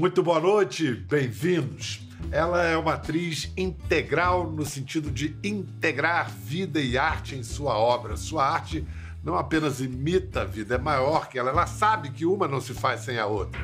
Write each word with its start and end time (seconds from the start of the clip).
Muito 0.00 0.22
boa 0.22 0.40
noite, 0.40 0.94
bem-vindos. 0.94 2.00
Ela 2.32 2.64
é 2.64 2.74
uma 2.74 2.94
atriz 2.94 3.52
integral 3.54 4.50
no 4.50 4.64
sentido 4.64 5.10
de 5.10 5.36
integrar 5.44 6.30
vida 6.30 6.80
e 6.80 6.96
arte 6.96 7.36
em 7.36 7.42
sua 7.42 7.76
obra. 7.76 8.16
Sua 8.16 8.48
arte 8.48 8.82
não 9.22 9.36
apenas 9.36 9.78
imita 9.78 10.40
a 10.40 10.44
vida, 10.46 10.76
é 10.76 10.78
maior 10.78 11.28
que 11.28 11.38
ela. 11.38 11.50
Ela 11.50 11.66
sabe 11.66 12.08
que 12.08 12.24
uma 12.24 12.48
não 12.48 12.62
se 12.62 12.72
faz 12.72 13.02
sem 13.02 13.18
a 13.18 13.26
outra. 13.26 13.60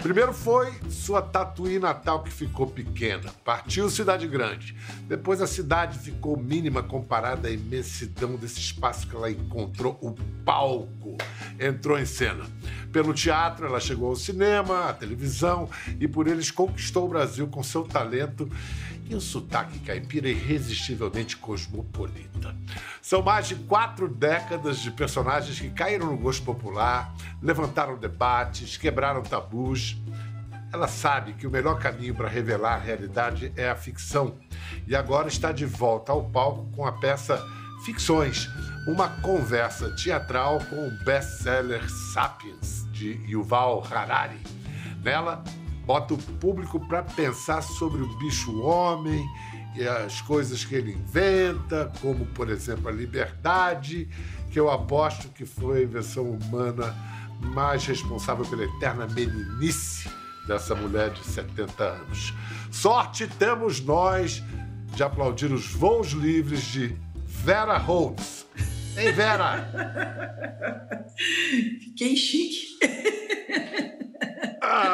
Primeiro 0.00 0.32
foi 0.32 0.72
sua 0.88 1.20
tatuí 1.20 1.78
natal 1.78 2.22
que 2.22 2.30
ficou 2.30 2.66
pequena. 2.66 3.30
Partiu 3.44 3.90
Cidade 3.90 4.26
Grande. 4.26 4.74
Depois 5.06 5.40
a 5.40 5.46
cidade 5.46 5.98
ficou 5.98 6.36
mínima 6.36 6.82
comparada 6.82 7.48
à 7.48 7.50
imensidão 7.50 8.36
desse 8.36 8.58
espaço 8.58 9.06
que 9.06 9.14
ela 9.14 9.30
encontrou, 9.30 9.98
o 10.00 10.14
palco. 10.44 11.16
Entrou 11.60 11.98
em 11.98 12.06
cena. 12.06 12.44
Pelo 12.92 13.14
teatro, 13.14 13.66
ela 13.66 13.80
chegou 13.80 14.10
ao 14.10 14.16
cinema, 14.16 14.88
à 14.88 14.92
televisão 14.92 15.68
e 16.00 16.08
por 16.08 16.26
eles 16.26 16.50
conquistou 16.50 17.06
o 17.06 17.08
Brasil 17.08 17.46
com 17.46 17.62
seu 17.62 17.82
talento 17.84 18.50
e 19.12 19.16
um 19.16 19.20
sotaque 19.20 19.78
caipira 19.80 20.28
irresistivelmente 20.28 21.36
cosmopolita. 21.36 22.56
São 23.00 23.22
mais 23.22 23.48
de 23.48 23.54
quatro 23.54 24.08
décadas 24.08 24.78
de 24.78 24.90
personagens 24.90 25.60
que 25.60 25.70
caíram 25.70 26.06
no 26.06 26.16
gosto 26.16 26.42
popular, 26.42 27.14
levantaram 27.40 27.98
debates, 27.98 28.76
quebraram 28.76 29.22
tabus. 29.22 29.96
Ela 30.72 30.88
sabe 30.88 31.34
que 31.34 31.46
o 31.46 31.50
melhor 31.50 31.78
caminho 31.78 32.14
para 32.14 32.28
revelar 32.28 32.74
a 32.74 32.78
realidade 32.78 33.52
é 33.56 33.68
a 33.68 33.76
ficção 33.76 34.36
e 34.86 34.96
agora 34.96 35.28
está 35.28 35.52
de 35.52 35.66
volta 35.66 36.12
ao 36.12 36.24
palco 36.24 36.70
com 36.74 36.86
a 36.86 36.92
peça 36.92 37.42
Ficções, 37.84 38.48
uma 38.86 39.08
conversa 39.22 39.90
teatral 39.96 40.60
com 40.70 40.86
o 40.86 41.04
best-seller 41.04 41.82
Sapiens, 42.14 42.86
de 42.92 43.20
Yuval 43.28 43.84
Harari. 43.90 44.38
Nela, 45.02 45.42
bota 45.84 46.14
o 46.14 46.18
público 46.18 46.80
para 46.80 47.02
pensar 47.02 47.62
sobre 47.62 48.02
o 48.02 48.18
bicho-homem 48.18 49.24
e 49.74 49.86
as 49.86 50.20
coisas 50.20 50.64
que 50.64 50.74
ele 50.74 50.92
inventa, 50.92 51.90
como, 52.00 52.26
por 52.26 52.50
exemplo, 52.50 52.88
a 52.88 52.92
liberdade, 52.92 54.08
que 54.50 54.60
eu 54.60 54.70
aposto 54.70 55.28
que 55.28 55.46
foi 55.46 55.80
a 55.80 55.82
invenção 55.82 56.30
humana 56.30 56.94
mais 57.40 57.84
responsável 57.86 58.44
pela 58.44 58.64
eterna 58.64 59.06
meninice 59.06 60.08
dessa 60.46 60.74
mulher 60.74 61.10
de 61.10 61.24
70 61.24 61.84
anos. 61.84 62.34
Sorte 62.70 63.26
temos 63.26 63.80
nós 63.80 64.42
de 64.94 65.02
aplaudir 65.02 65.50
os 65.50 65.72
voos 65.72 66.08
livres 66.08 66.62
de 66.64 66.94
Vera 67.26 67.78
Holtz. 67.78 68.46
Ei, 68.96 69.10
Vera! 69.12 69.70
Fiquei 71.80 72.14
chique. 72.14 73.18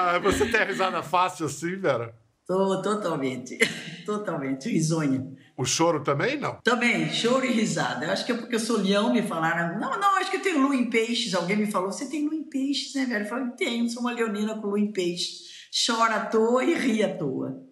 Ah, 0.09 0.19
você 0.20 0.47
tem 0.47 0.61
a 0.61 0.64
risada 0.64 1.03
fácil 1.03 1.47
assim, 1.47 1.77
Vera? 1.77 2.14
Tô, 2.47 2.81
totalmente. 2.81 3.59
Totalmente. 4.06 4.70
Risonha. 4.70 5.23
O 5.55 5.67
choro 5.67 6.03
também, 6.03 6.41
não? 6.41 6.55
Também, 6.62 7.11
choro 7.12 7.45
e 7.45 7.53
risada. 7.53 8.06
Eu 8.06 8.11
acho 8.11 8.25
que 8.25 8.33
é 8.33 8.34
porque 8.34 8.55
eu 8.55 8.61
sou 8.61 8.79
leão, 8.79 9.12
me 9.12 9.20
falaram. 9.20 9.79
Não, 9.79 10.01
não, 10.01 10.17
acho 10.17 10.31
que 10.31 10.39
eu 10.39 10.42
tenho 10.42 10.62
lua 10.62 10.75
em 10.75 10.89
peixes. 10.89 11.34
Alguém 11.34 11.59
me 11.59 11.70
falou, 11.70 11.92
você 11.92 12.09
tem 12.09 12.25
lua 12.25 12.34
em 12.34 12.45
peixes, 12.45 12.95
né, 12.95 13.05
velho? 13.05 13.27
Eu 13.27 13.29
falei, 13.29 13.51
tenho, 13.51 13.86
sou 13.91 14.01
uma 14.01 14.12
leonina 14.12 14.59
com 14.59 14.69
lua 14.69 14.81
em 14.81 14.91
peixes. 14.91 15.69
Chora 15.86 16.14
à 16.14 16.25
toa 16.25 16.64
e 16.64 16.75
ri 16.75 17.05
à 17.05 17.14
toa. 17.14 17.62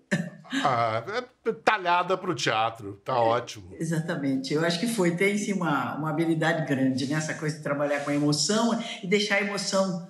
Ah, 0.62 1.02
é 1.46 1.52
talhada 1.52 2.16
para 2.16 2.30
o 2.30 2.34
teatro, 2.34 3.00
tá 3.04 3.18
ótimo. 3.18 3.74
Exatamente, 3.80 4.54
eu 4.54 4.64
acho 4.64 4.78
que 4.78 4.86
foi. 4.86 5.16
Tem 5.16 5.36
sim 5.36 5.54
uma, 5.54 5.96
uma 5.96 6.10
habilidade 6.10 6.66
grande, 6.66 7.06
né? 7.06 7.16
Essa 7.16 7.34
coisa 7.34 7.56
de 7.56 7.62
trabalhar 7.62 8.04
com 8.04 8.10
a 8.10 8.14
emoção 8.14 8.78
e 9.02 9.06
deixar 9.06 9.36
a 9.36 9.40
emoção 9.40 10.06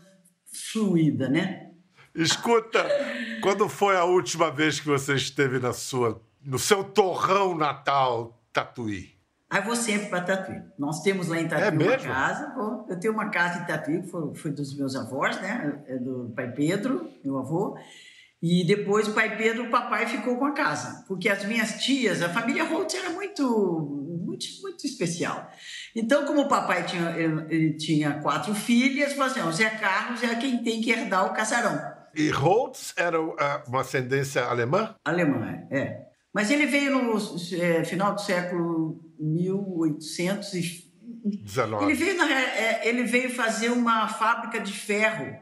fluida, 0.72 1.28
né? 1.28 1.66
Escuta, 2.17 2.84
quando 3.42 3.69
foi 3.69 3.97
a 3.97 4.05
última 4.05 4.50
vez 4.50 4.81
que 4.81 4.87
você 4.87 5.15
esteve 5.15 5.59
na 5.59 5.72
sua, 5.72 6.21
no 6.43 6.59
seu 6.59 6.82
torrão 6.82 7.54
natal 7.56 8.41
Tatuí? 8.53 9.15
Aí 9.50 9.62
vou 9.62 9.77
sempre 9.77 10.09
para 10.09 10.22
Tatuí. 10.22 10.56
Nós 10.78 11.03
temos 11.03 11.28
lá 11.28 11.41
em 11.41 11.47
Tatuí 11.47 11.66
É 11.66 11.71
uma 11.71 11.76
mesmo? 11.78 12.09
casa. 12.12 12.55
Eu 12.88 12.99
tenho 12.99 13.12
uma 13.12 13.28
casa 13.31 13.60
em 13.60 13.66
Tatuí, 13.66 14.03
que 14.03 14.09
foi, 14.09 14.34
foi 14.34 14.50
dos 14.50 14.76
meus 14.76 14.97
avós, 14.97 15.41
né? 15.41 15.82
É 15.87 15.97
do 15.99 16.32
pai 16.34 16.50
Pedro, 16.53 17.09
meu 17.25 17.38
avô. 17.38 17.78
E 18.43 18.66
depois 18.66 19.09
o 19.09 19.12
pai 19.12 19.37
Pedro, 19.37 19.65
o 19.65 19.71
papai 19.71 20.06
ficou 20.06 20.37
com 20.37 20.47
a 20.47 20.53
casa. 20.53 21.05
Porque 21.06 21.28
as 21.28 21.44
minhas 21.44 21.82
tias, 21.84 22.22
a 22.22 22.28
família 22.28 22.65
Holtz 22.65 22.94
era 22.94 23.10
muito, 23.10 23.43
muito, 24.25 24.47
muito 24.62 24.84
especial. 24.87 25.49
Então, 25.94 26.25
como 26.26 26.43
o 26.43 26.49
papai 26.49 26.84
tinha, 26.84 27.10
ele, 27.10 27.47
ele 27.49 27.76
tinha 27.76 28.15
quatro 28.21 28.55
filhas, 28.55 29.12
falou 29.12 29.26
assim, 29.31 29.41
"Ó, 29.41 29.49
o 29.49 29.53
Zé 29.53 29.71
Carlos 29.71 30.22
é 30.22 30.34
quem 30.34 30.62
tem 30.62 30.81
que 30.81 30.91
herdar 30.91 31.26
o 31.26 31.32
casarão. 31.34 31.95
E 32.16 32.31
Holtz 32.31 32.94
era 32.97 33.19
ah, 33.19 33.62
uma 33.69 33.82
ascendência 33.82 34.43
alemã? 34.44 34.94
Alemã, 35.04 35.66
é. 35.71 36.06
Mas 36.32 36.50
ele 36.50 36.66
veio 36.66 36.91
no 36.93 37.19
é, 37.60 37.84
final 37.84 38.15
do 38.15 38.21
século 38.21 39.00
1800 39.21 40.55
e 40.55 40.87
19. 41.43 41.84
ele 41.84 41.94
veio, 41.94 42.16
na, 42.16 42.31
é, 42.31 42.88
ele 42.88 43.05
veio 43.05 43.31
fazer 43.31 43.71
uma 43.71 44.09
fábrica 44.09 44.60
de 44.60 44.72
ferro 44.72 45.37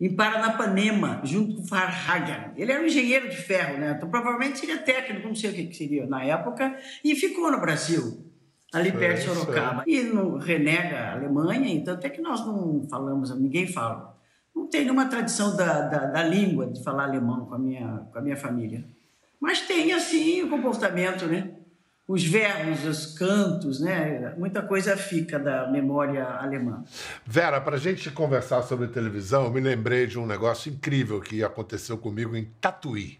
em 0.00 0.14
Paranapanema, 0.14 1.20
junto 1.24 1.56
com 1.56 1.62
o 1.62 1.66
Farhagen. 1.66 2.52
Ele 2.56 2.70
era 2.70 2.82
um 2.82 2.86
engenheiro 2.86 3.28
de 3.28 3.36
ferro, 3.36 3.78
né? 3.78 3.94
Então, 3.96 4.10
provavelmente 4.10 4.58
seria 4.58 4.78
técnico, 4.78 5.26
não 5.26 5.34
sei 5.34 5.50
o 5.50 5.54
que 5.54 5.74
seria 5.74 6.06
na 6.06 6.22
época, 6.22 6.76
e 7.02 7.14
ficou 7.14 7.50
no 7.50 7.60
Brasil, 7.60 8.30
ali 8.72 8.92
perto 8.92 9.20
de 9.20 9.24
Sorocaba. 9.24 9.84
E 9.86 10.02
não 10.02 10.36
renega 10.36 10.98
a 10.98 11.12
Alemanha, 11.12 11.72
então 11.72 11.94
até 11.94 12.10
que 12.10 12.20
nós 12.20 12.44
não 12.46 12.86
falamos, 12.88 13.34
ninguém 13.38 13.66
fala. 13.66 14.15
Não 14.56 14.66
tem 14.66 14.84
nenhuma 14.84 15.04
tradição 15.04 15.54
da, 15.54 15.82
da, 15.82 15.98
da 16.06 16.22
língua 16.22 16.66
de 16.66 16.82
falar 16.82 17.04
alemão 17.04 17.44
com 17.44 17.54
a, 17.54 17.58
minha, 17.58 18.08
com 18.10 18.18
a 18.18 18.22
minha 18.22 18.36
família. 18.38 18.82
Mas 19.38 19.60
tem, 19.60 19.92
assim, 19.92 20.42
o 20.42 20.48
comportamento, 20.48 21.26
né? 21.26 21.50
Os 22.08 22.24
verbos, 22.24 22.84
os 22.84 23.18
cantos, 23.18 23.80
né? 23.80 24.34
Muita 24.38 24.62
coisa 24.62 24.96
fica 24.96 25.38
da 25.38 25.70
memória 25.70 26.24
alemã. 26.24 26.82
Vera, 27.26 27.60
para 27.60 27.76
a 27.76 27.78
gente 27.78 28.10
conversar 28.10 28.62
sobre 28.62 28.88
televisão, 28.88 29.44
eu 29.44 29.50
me 29.50 29.60
lembrei 29.60 30.06
de 30.06 30.18
um 30.18 30.24
negócio 30.24 30.72
incrível 30.72 31.20
que 31.20 31.44
aconteceu 31.44 31.98
comigo 31.98 32.34
em 32.34 32.44
Tatuí. 32.58 33.18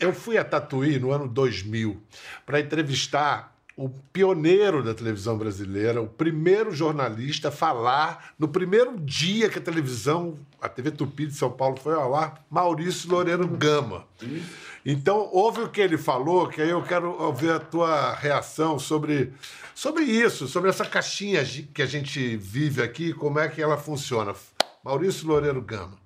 Eu 0.00 0.14
fui 0.14 0.38
a 0.38 0.44
Tatuí 0.44 0.98
no 0.98 1.10
ano 1.10 1.28
2000 1.28 2.00
para 2.46 2.60
entrevistar 2.60 3.55
o 3.76 3.90
pioneiro 3.90 4.82
da 4.82 4.94
televisão 4.94 5.36
brasileira, 5.36 6.00
o 6.00 6.08
primeiro 6.08 6.72
jornalista 6.72 7.48
a 7.48 7.52
falar 7.52 8.32
no 8.38 8.48
primeiro 8.48 8.98
dia 8.98 9.50
que 9.50 9.58
a 9.58 9.62
televisão, 9.62 10.38
a 10.62 10.66
TV 10.66 10.90
Tupi 10.90 11.26
de 11.26 11.34
São 11.34 11.50
Paulo 11.50 11.76
foi 11.76 11.92
ao 11.92 12.14
ar, 12.14 12.42
Maurício 12.50 13.10
Loureiro 13.10 13.46
Gama. 13.46 14.06
Então, 14.84 15.28
ouve 15.30 15.60
o 15.60 15.68
que 15.68 15.82
ele 15.82 15.98
falou, 15.98 16.48
que 16.48 16.62
aí 16.62 16.70
eu 16.70 16.82
quero 16.82 17.20
ouvir 17.20 17.50
a 17.50 17.60
tua 17.60 18.14
reação 18.14 18.78
sobre, 18.78 19.34
sobre 19.74 20.04
isso, 20.04 20.48
sobre 20.48 20.70
essa 20.70 20.86
caixinha 20.86 21.44
que 21.44 21.82
a 21.82 21.86
gente 21.86 22.34
vive 22.36 22.82
aqui, 22.82 23.12
como 23.12 23.38
é 23.38 23.46
que 23.46 23.60
ela 23.60 23.76
funciona. 23.76 24.34
Maurício 24.82 25.28
Loureiro 25.28 25.60
Gama. 25.60 25.98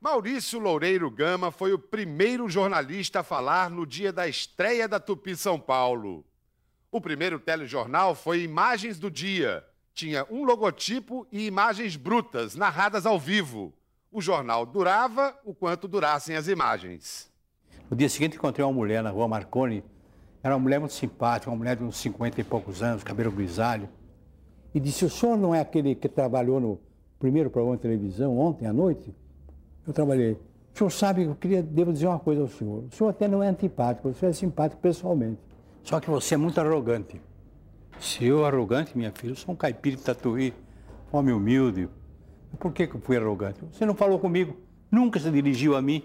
Maurício 0.00 0.58
Loureiro 0.58 1.08
Gama 1.10 1.52
foi 1.52 1.72
o 1.72 1.78
primeiro 1.78 2.48
jornalista 2.48 3.20
a 3.20 3.22
falar 3.22 3.70
no 3.70 3.86
dia 3.86 4.12
da 4.12 4.26
estreia 4.26 4.88
da 4.88 4.98
Tupi 4.98 5.36
São 5.36 5.60
Paulo. 5.60 6.24
O 6.94 7.00
primeiro 7.00 7.40
telejornal 7.40 8.14
foi 8.14 8.44
Imagens 8.44 9.00
do 9.00 9.10
Dia. 9.10 9.64
Tinha 9.92 10.24
um 10.30 10.44
logotipo 10.44 11.26
e 11.32 11.44
imagens 11.44 11.96
brutas, 11.96 12.54
narradas 12.54 13.04
ao 13.04 13.18
vivo. 13.18 13.74
O 14.12 14.20
jornal 14.20 14.64
durava 14.64 15.36
o 15.44 15.52
quanto 15.52 15.88
durassem 15.88 16.36
as 16.36 16.46
imagens. 16.46 17.28
No 17.90 17.96
dia 17.96 18.08
seguinte 18.08 18.36
encontrei 18.36 18.64
uma 18.64 18.72
mulher 18.72 19.02
na 19.02 19.10
rua 19.10 19.26
Marconi. 19.26 19.82
Era 20.40 20.54
uma 20.54 20.60
mulher 20.60 20.78
muito 20.78 20.94
simpática, 20.94 21.50
uma 21.50 21.56
mulher 21.56 21.74
de 21.74 21.82
uns 21.82 21.96
50 21.96 22.40
e 22.40 22.44
poucos 22.44 22.80
anos, 22.80 23.02
cabelo 23.02 23.32
grisalho. 23.32 23.88
E 24.72 24.78
disse, 24.78 25.04
o 25.04 25.10
senhor 25.10 25.36
não 25.36 25.52
é 25.52 25.60
aquele 25.60 25.96
que 25.96 26.08
trabalhou 26.08 26.60
no 26.60 26.80
primeiro 27.18 27.50
programa 27.50 27.74
de 27.74 27.82
televisão 27.82 28.38
ontem 28.38 28.68
à 28.68 28.72
noite? 28.72 29.12
Eu 29.84 29.92
trabalhei. 29.92 30.34
O 30.72 30.78
senhor 30.78 30.90
sabe, 30.90 31.24
eu 31.24 31.34
queria, 31.34 31.60
devo 31.60 31.92
dizer 31.92 32.06
uma 32.06 32.20
coisa 32.20 32.42
ao 32.42 32.48
senhor. 32.48 32.84
O 32.84 32.90
senhor 32.94 33.10
até 33.10 33.26
não 33.26 33.42
é 33.42 33.48
antipático, 33.48 34.10
o 34.10 34.14
senhor 34.14 34.30
é 34.30 34.32
simpático 34.32 34.80
pessoalmente. 34.80 35.53
Só 35.84 36.00
que 36.00 36.08
você 36.08 36.34
é 36.34 36.38
muito 36.38 36.58
arrogante. 36.58 37.20
Se 38.00 38.24
eu 38.24 38.46
arrogante, 38.46 38.96
minha 38.96 39.12
filha, 39.12 39.32
eu 39.32 39.36
sou 39.36 39.52
um 39.52 39.56
caipira 39.56 39.96
de 39.96 40.02
tatuí, 40.02 40.54
homem 41.12 41.34
humilde. 41.34 41.90
Por 42.58 42.72
que, 42.72 42.86
que 42.86 42.94
eu 42.94 43.00
fui 43.00 43.18
arrogante? 43.18 43.60
Você 43.70 43.84
não 43.84 43.94
falou 43.94 44.18
comigo, 44.18 44.56
nunca 44.90 45.20
se 45.20 45.30
dirigiu 45.30 45.76
a 45.76 45.82
mim. 45.82 46.02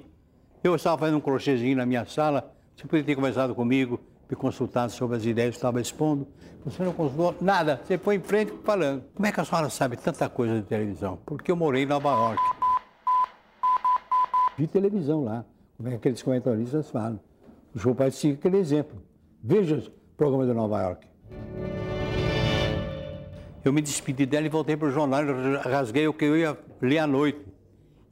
Eu 0.61 0.75
estava 0.75 0.97
fazendo 0.97 1.17
um 1.17 1.21
crochêzinho 1.21 1.77
na 1.77 1.85
minha 1.85 2.05
sala, 2.05 2.53
você 2.75 2.85
podia 2.85 3.05
ter 3.05 3.15
conversado 3.15 3.55
comigo, 3.55 4.01
me 4.29 4.35
consultado 4.35 4.91
sobre 4.91 5.15
as 5.15 5.25
ideias 5.25 5.51
que 5.51 5.57
estava 5.57 5.79
expondo. 5.79 6.27
Você 6.65 6.83
não 6.83 6.91
consultou 6.91 7.33
nada, 7.39 7.79
você 7.81 7.97
foi 7.97 8.15
em 8.15 8.19
frente 8.19 8.51
falando. 8.65 9.03
Como 9.15 9.25
é 9.25 9.31
que 9.31 9.39
a 9.39 9.45
senhora 9.45 9.69
sabe 9.69 9.95
tanta 9.95 10.27
coisa 10.27 10.55
de 10.55 10.63
televisão? 10.63 11.17
Porque 11.25 11.49
eu 11.49 11.55
morei 11.55 11.83
em 11.83 11.85
Nova 11.85 12.09
York. 12.09 12.41
Vi 14.57 14.67
televisão 14.67 15.23
lá, 15.23 15.45
como 15.77 15.87
é 15.87 15.91
que 15.91 15.97
aqueles 15.97 16.21
comentaristas 16.21 16.89
falam. 16.89 17.19
O 17.73 17.79
senhor 17.79 17.95
pode 17.95 18.13
seguir 18.13 18.33
aquele 18.33 18.57
exemplo. 18.57 19.08
Veja 19.44 19.75
o 19.77 19.91
programa 20.18 20.45
de 20.45 20.53
Nova 20.53 20.81
York. 20.81 21.07
Eu 23.63 23.74
me 23.74 23.81
despedi 23.81 24.25
dela 24.25 24.45
e 24.45 24.50
voltei 24.50 24.77
para 24.77 24.88
o 24.88 24.91
jornal, 24.91 25.24
eu 25.24 25.59
rasguei 25.62 26.07
o 26.07 26.13
que 26.13 26.25
eu 26.25 26.38
ia 26.38 26.57
ler 26.81 27.00
à 27.00 27.07
noite 27.07 27.39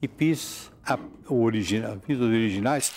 e 0.02 0.08
fiz 0.08 0.72
a, 0.86 1.00
o 1.30 1.44
original, 1.44 1.98
fiz 2.06 2.18
os 2.18 2.26
originais 2.26 2.92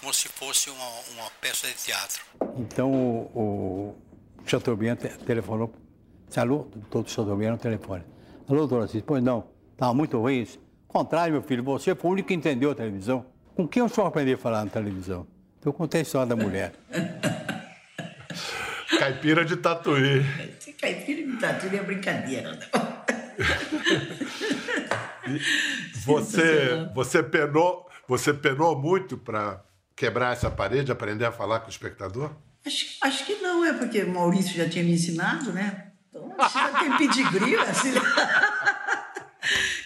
como 0.00 0.14
se 0.14 0.28
fosse 0.28 0.70
uma, 0.70 0.86
uma 1.14 1.30
peça 1.40 1.66
de 1.66 1.74
teatro. 1.74 2.24
Então 2.56 2.90
o, 2.92 3.94
o 3.94 3.96
Chateaubriand 4.46 4.96
telefonou, 4.96 5.72
disse, 6.26 6.40
alô, 6.40 6.66
doutor 6.74 7.08
Chateaubriand 7.08 7.52
no 7.52 7.58
telefone. 7.58 8.02
Alô, 8.48 8.60
doutor 8.66 8.84
Assis, 8.84 9.02
pois 9.04 9.22
não, 9.22 9.44
estava 9.72 9.92
muito 9.92 10.18
ruim 10.18 10.40
isso. 10.40 10.58
Contrário, 10.88 11.34
meu 11.34 11.42
filho, 11.42 11.62
você 11.62 11.94
foi 11.94 12.10
o 12.10 12.12
único 12.14 12.28
que 12.28 12.34
entendeu 12.34 12.70
a 12.70 12.74
televisão. 12.74 13.26
Com 13.54 13.68
quem 13.68 13.82
o 13.82 13.88
senhor 13.88 14.06
aprendeu 14.06 14.34
a 14.34 14.38
falar 14.38 14.64
na 14.64 14.70
televisão? 14.70 15.26
Eu 15.64 15.72
contei 15.72 16.00
a 16.00 16.02
história 16.02 16.26
da 16.26 16.36
mulher. 16.36 16.72
Caipira 19.00 19.46
de 19.46 19.56
Tatuí. 19.56 20.22
Caipira 20.78 21.26
de 21.26 21.36
Tatuí 21.38 21.74
é 21.74 21.82
brincadeira, 21.82 22.52
não. 22.52 23.00
você, 26.04 26.86
você 26.94 27.22
penou, 27.22 27.88
você 28.06 28.34
penou 28.34 28.78
muito 28.78 29.16
para 29.16 29.64
quebrar 29.96 30.34
essa 30.34 30.50
parede, 30.50 30.92
aprender 30.92 31.24
a 31.24 31.32
falar 31.32 31.60
com 31.60 31.68
o 31.68 31.70
espectador? 31.70 32.30
Acho, 32.66 32.84
acho 33.00 33.24
que 33.24 33.36
não, 33.36 33.64
é 33.64 33.72
porque 33.72 34.02
o 34.02 34.12
Maurício 34.12 34.54
já 34.54 34.68
tinha 34.68 34.84
me 34.84 34.92
ensinado, 34.92 35.50
né? 35.50 35.92
Então, 36.10 36.36
já 36.38 36.68
tem 36.80 36.98
pedigree, 36.98 37.56
assim. 37.56 37.94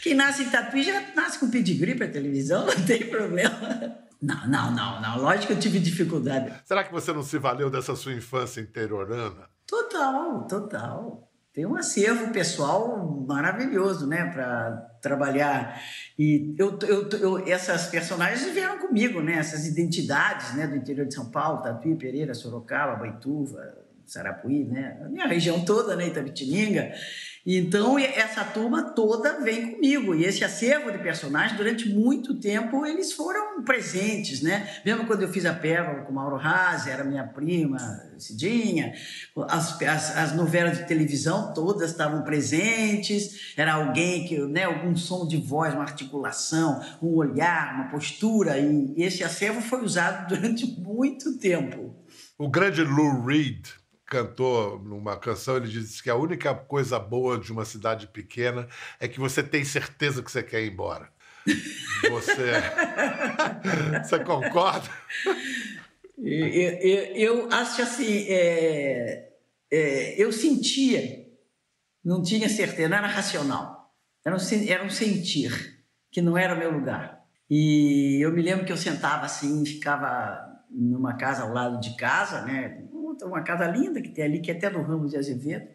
Quem 0.03 0.15
nasce 0.15 0.43
em 0.43 0.51
Tatuí 0.51 0.83
já 0.83 1.01
nasce 1.15 1.39
com 1.39 1.49
pedigree 1.49 1.95
para 1.95 2.09
televisão, 2.09 2.67
não 2.67 2.85
tem 2.85 3.07
problema. 3.07 3.97
Não, 4.25 4.49
não, 4.49 4.71
não, 4.75 5.01
não. 5.03 5.19
Lógico 5.21 5.49
que 5.49 5.53
eu 5.53 5.61
tive 5.61 5.79
dificuldade. 5.79 6.53
Será 6.65 6.83
que 6.83 6.93
você 6.93 7.13
não 7.13 7.23
se 7.23 7.39
valeu 7.39 7.69
dessa 7.69 7.95
sua 7.95 8.13
infância 8.13 8.61
interiorana? 8.61 9.49
Total, 9.67 10.47
total 10.47 11.31
tem 11.55 11.65
um 11.65 11.77
acervo 11.77 12.33
pessoal 12.33 13.25
maravilhoso, 13.29 14.09
né, 14.09 14.29
para 14.29 14.73
trabalhar. 15.01 15.81
E 16.19 16.53
eu, 16.59 16.77
eu, 16.83 17.09
eu, 17.11 17.47
essas 17.47 17.87
personagens 17.87 18.53
vieram 18.53 18.81
comigo, 18.81 19.23
né, 19.23 19.35
essas 19.35 19.65
identidades, 19.65 20.53
né, 20.57 20.67
do 20.67 20.75
interior 20.75 21.07
de 21.07 21.15
São 21.15 21.31
Paulo, 21.31 21.63
Tatuí, 21.63 21.95
Pereira, 21.95 22.35
Sorocaba, 22.35 22.97
Baituva, 22.97 23.73
Sarapuí, 24.07 24.65
né, 24.65 24.99
a 25.05 25.09
minha 25.09 25.27
região 25.27 25.65
toda, 25.65 25.97
né, 25.97 26.07
Itabitininga. 26.07 26.93
Então, 27.47 27.99
essa 27.99 28.43
turma 28.43 28.95
toda 28.95 29.41
vem 29.43 29.73
comigo. 29.73 30.15
E 30.15 30.25
esse 30.25 30.43
acervo 30.43 30.91
de 30.91 30.97
personagens, 30.99 31.59
durante 31.59 31.87
muito 31.91 32.35
tempo, 32.41 32.87
eles 32.87 33.13
foram 33.13 33.63
presentes, 33.63 34.41
né? 34.41 34.67
Mesmo 34.83 35.07
quando 35.07 35.23
eu 35.23 35.29
fiz 35.29 35.45
a 35.45 35.53
Pérola 35.53 36.05
com 36.05 36.13
Mauro 36.13 36.37
Razi, 36.37 36.89
era 36.89 37.05
minha 37.05 37.25
prima, 37.25 37.77
Cidinha. 38.17 38.95
As, 39.47 39.81
as, 39.83 40.17
as, 40.17 40.35
novelas 40.35 40.79
de 40.79 40.87
televisão 40.87 41.53
todas 41.53 41.91
estavam 41.91 42.23
presentes. 42.23 43.53
Era 43.59 43.75
alguém 43.75 44.27
que, 44.27 44.39
né? 44.47 44.65
Algum 44.65 44.97
som 44.97 45.29
de 45.29 45.37
voz, 45.37 45.75
uma 45.75 45.83
articulação, 45.83 46.81
um 47.03 47.15
olhar, 47.15 47.75
uma 47.75 47.91
postura. 47.91 48.59
E 48.59 48.95
esse 48.97 49.23
acervo 49.23 49.61
foi 49.61 49.85
usado 49.85 50.29
durante 50.35 50.65
muito 50.81 51.37
tempo. 51.37 51.95
O 52.39 52.49
grande 52.49 52.83
Lou 52.83 53.23
Reed 53.23 53.67
cantou 54.07 54.79
numa 54.81 55.17
canção, 55.17 55.57
ele 55.57 55.69
disse 55.69 56.03
que 56.03 56.11
a 56.11 56.17
única 56.17 56.55
coisa 56.55 56.99
boa 56.99 57.39
de 57.39 57.53
uma 57.53 57.65
cidade 57.65 58.07
pequena 58.07 58.69
é 59.01 59.09
que 59.09 59.19
você 59.19 59.43
tem 59.43 59.65
certeza 59.65 60.23
que 60.23 60.31
você 60.31 60.43
quer 60.43 60.63
ir 60.63 60.73
embora. 60.73 61.09
Você, 62.11 62.53
você 64.05 64.19
concorda? 64.21 64.89
Eu, 66.19 66.47
eu, 66.47 67.05
eu 67.17 67.53
acho 67.53 67.83
assim, 67.83 68.27
é, 68.29 69.33
é, 69.71 70.23
eu 70.23 70.33
sentia, 70.33 71.27
não 72.05 72.23
tinha 72.23 72.49
certeza, 72.49 72.89
não 72.89 72.97
era 72.97 73.07
racional, 73.07 73.95
era 74.25 74.37
um, 74.37 74.39
era 74.69 74.85
um 74.85 74.91
sentir, 74.91 75.85
que 76.11 76.23
não 76.23 76.39
era 76.39 76.55
o 76.55 76.59
meu 76.59 76.71
lugar. 76.71 77.25
E 77.51 78.25
eu 78.25 78.33
me 78.33 78.43
lembro 78.43 78.65
que 78.65 78.73
eu 78.73 78.77
sentava 78.77 79.27
assim, 79.27 79.65
ficava 79.67 80.39
numa 80.71 81.15
casa 81.17 81.43
ao 81.43 81.53
lado 81.53 81.81
de 81.81 81.95
casa, 81.97 82.43
né? 82.43 82.85
Uma 83.23 83.43
casa 83.43 83.67
linda 83.67 84.01
que 84.01 84.09
tem 84.09 84.25
ali, 84.25 84.41
que 84.41 84.51
é 84.51 84.55
até 84.55 84.71
do 84.71 84.83
Ramos 84.83 85.11
de 85.11 85.17
Azevedo. 85.17 85.67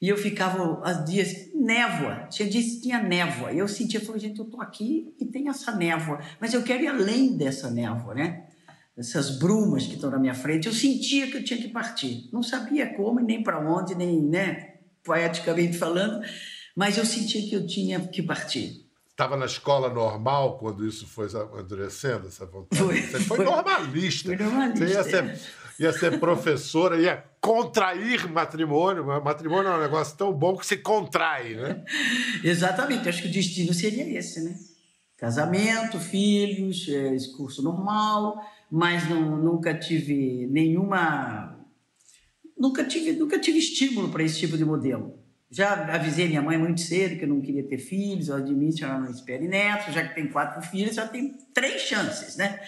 E 0.00 0.08
eu 0.08 0.16
ficava 0.16 0.80
as 0.82 1.04
dias, 1.04 1.52
névoa, 1.54 2.26
tinha 2.28 2.48
dias 2.48 2.64
que 2.64 2.80
tinha 2.82 3.00
névoa. 3.00 3.52
E 3.52 3.58
eu 3.58 3.68
sentia, 3.68 4.00
falei, 4.00 4.20
gente, 4.20 4.40
eu 4.40 4.44
tô 4.46 4.60
aqui 4.60 5.14
e 5.20 5.26
tem 5.26 5.48
essa 5.48 5.70
névoa, 5.76 6.20
mas 6.40 6.52
eu 6.52 6.62
quero 6.64 6.82
ir 6.82 6.88
além 6.88 7.36
dessa 7.36 7.70
névoa, 7.70 8.12
né? 8.12 8.48
Essas 8.98 9.38
brumas 9.38 9.86
que 9.86 9.94
estão 9.94 10.10
na 10.10 10.18
minha 10.18 10.34
frente. 10.34 10.66
Eu 10.66 10.74
sentia 10.74 11.28
que 11.28 11.36
eu 11.36 11.44
tinha 11.44 11.60
que 11.60 11.68
partir. 11.68 12.28
Não 12.32 12.42
sabia 12.42 12.92
como, 12.94 13.20
nem 13.20 13.44
para 13.44 13.60
onde, 13.60 13.94
nem, 13.94 14.20
né, 14.20 14.74
poeticamente 15.04 15.78
falando, 15.78 16.20
mas 16.76 16.98
eu 16.98 17.06
sentia 17.06 17.40
que 17.48 17.54
eu 17.54 17.64
tinha 17.64 18.00
que 18.00 18.22
partir. 18.22 18.82
Estava 19.08 19.36
na 19.36 19.46
escola 19.46 19.88
normal 19.88 20.58
quando 20.58 20.84
isso 20.84 21.06
foi 21.06 21.28
amadurecendo, 21.28 22.26
essa 22.26 22.44
vontade? 22.44 22.82
Foi, 22.82 23.00
Você 23.00 23.20
foi, 23.20 23.36
foi 23.36 23.44
normalista. 23.44 24.26
Foi 24.26 24.36
normalista. 24.36 24.84
Você 24.84 24.94
ia 24.94 25.04
ser 25.04 25.24
é 25.24 25.38
ia 25.78 25.92
ser 25.92 26.18
professora, 26.18 27.00
ia 27.00 27.24
contrair 27.40 28.28
matrimônio. 28.30 29.04
Matrimônio 29.04 29.70
é 29.70 29.76
um 29.76 29.80
negócio 29.80 30.16
tão 30.16 30.32
bom 30.32 30.56
que 30.56 30.66
se 30.66 30.76
contrai, 30.76 31.54
né? 31.54 31.84
Exatamente, 32.44 33.08
acho 33.08 33.22
que 33.22 33.28
o 33.28 33.32
destino 33.32 33.74
seria 33.74 34.18
esse, 34.18 34.42
né? 34.42 34.54
Casamento, 35.16 36.00
filhos, 36.00 36.88
é, 36.88 37.16
curso 37.36 37.62
normal, 37.62 38.40
mas 38.70 39.08
não, 39.08 39.36
nunca 39.36 39.72
tive 39.72 40.48
nenhuma. 40.50 41.58
Nunca 42.58 42.84
tive, 42.84 43.12
nunca 43.12 43.38
tive 43.38 43.58
estímulo 43.58 44.08
para 44.08 44.22
esse 44.22 44.38
tipo 44.38 44.56
de 44.56 44.64
modelo. 44.64 45.22
Já 45.50 45.74
avisei 45.94 46.28
minha 46.28 46.40
mãe 46.40 46.56
muito 46.56 46.80
cedo 46.80 47.18
que 47.18 47.24
eu 47.24 47.28
não 47.28 47.40
queria 47.40 47.62
ter 47.62 47.76
filhos, 47.76 48.30
ela 48.30 48.38
admite 48.38 48.82
ela 48.82 48.98
não 48.98 49.10
espere 49.10 49.46
netos, 49.46 49.94
já 49.94 50.08
que 50.08 50.14
tem 50.14 50.26
quatro 50.28 50.62
filhos, 50.62 50.94
já 50.94 51.06
tem 51.06 51.36
três 51.52 51.82
chances, 51.82 52.36
né? 52.36 52.58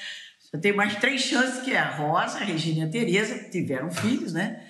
Eu 0.55 0.61
tenho 0.61 0.77
mais 0.77 0.95
três 0.95 1.23
chances 1.23 1.65
que 1.65 1.73
é 1.73 1.79
a 1.79 1.91
Rosa, 1.97 2.39
a 2.39 2.45
Regina 2.45 2.85
e 2.85 2.89
a 2.89 2.89
Tereza, 2.89 3.37
que 3.41 3.51
tiveram 3.51 3.91
filhos, 3.91 4.33
né? 4.33 4.65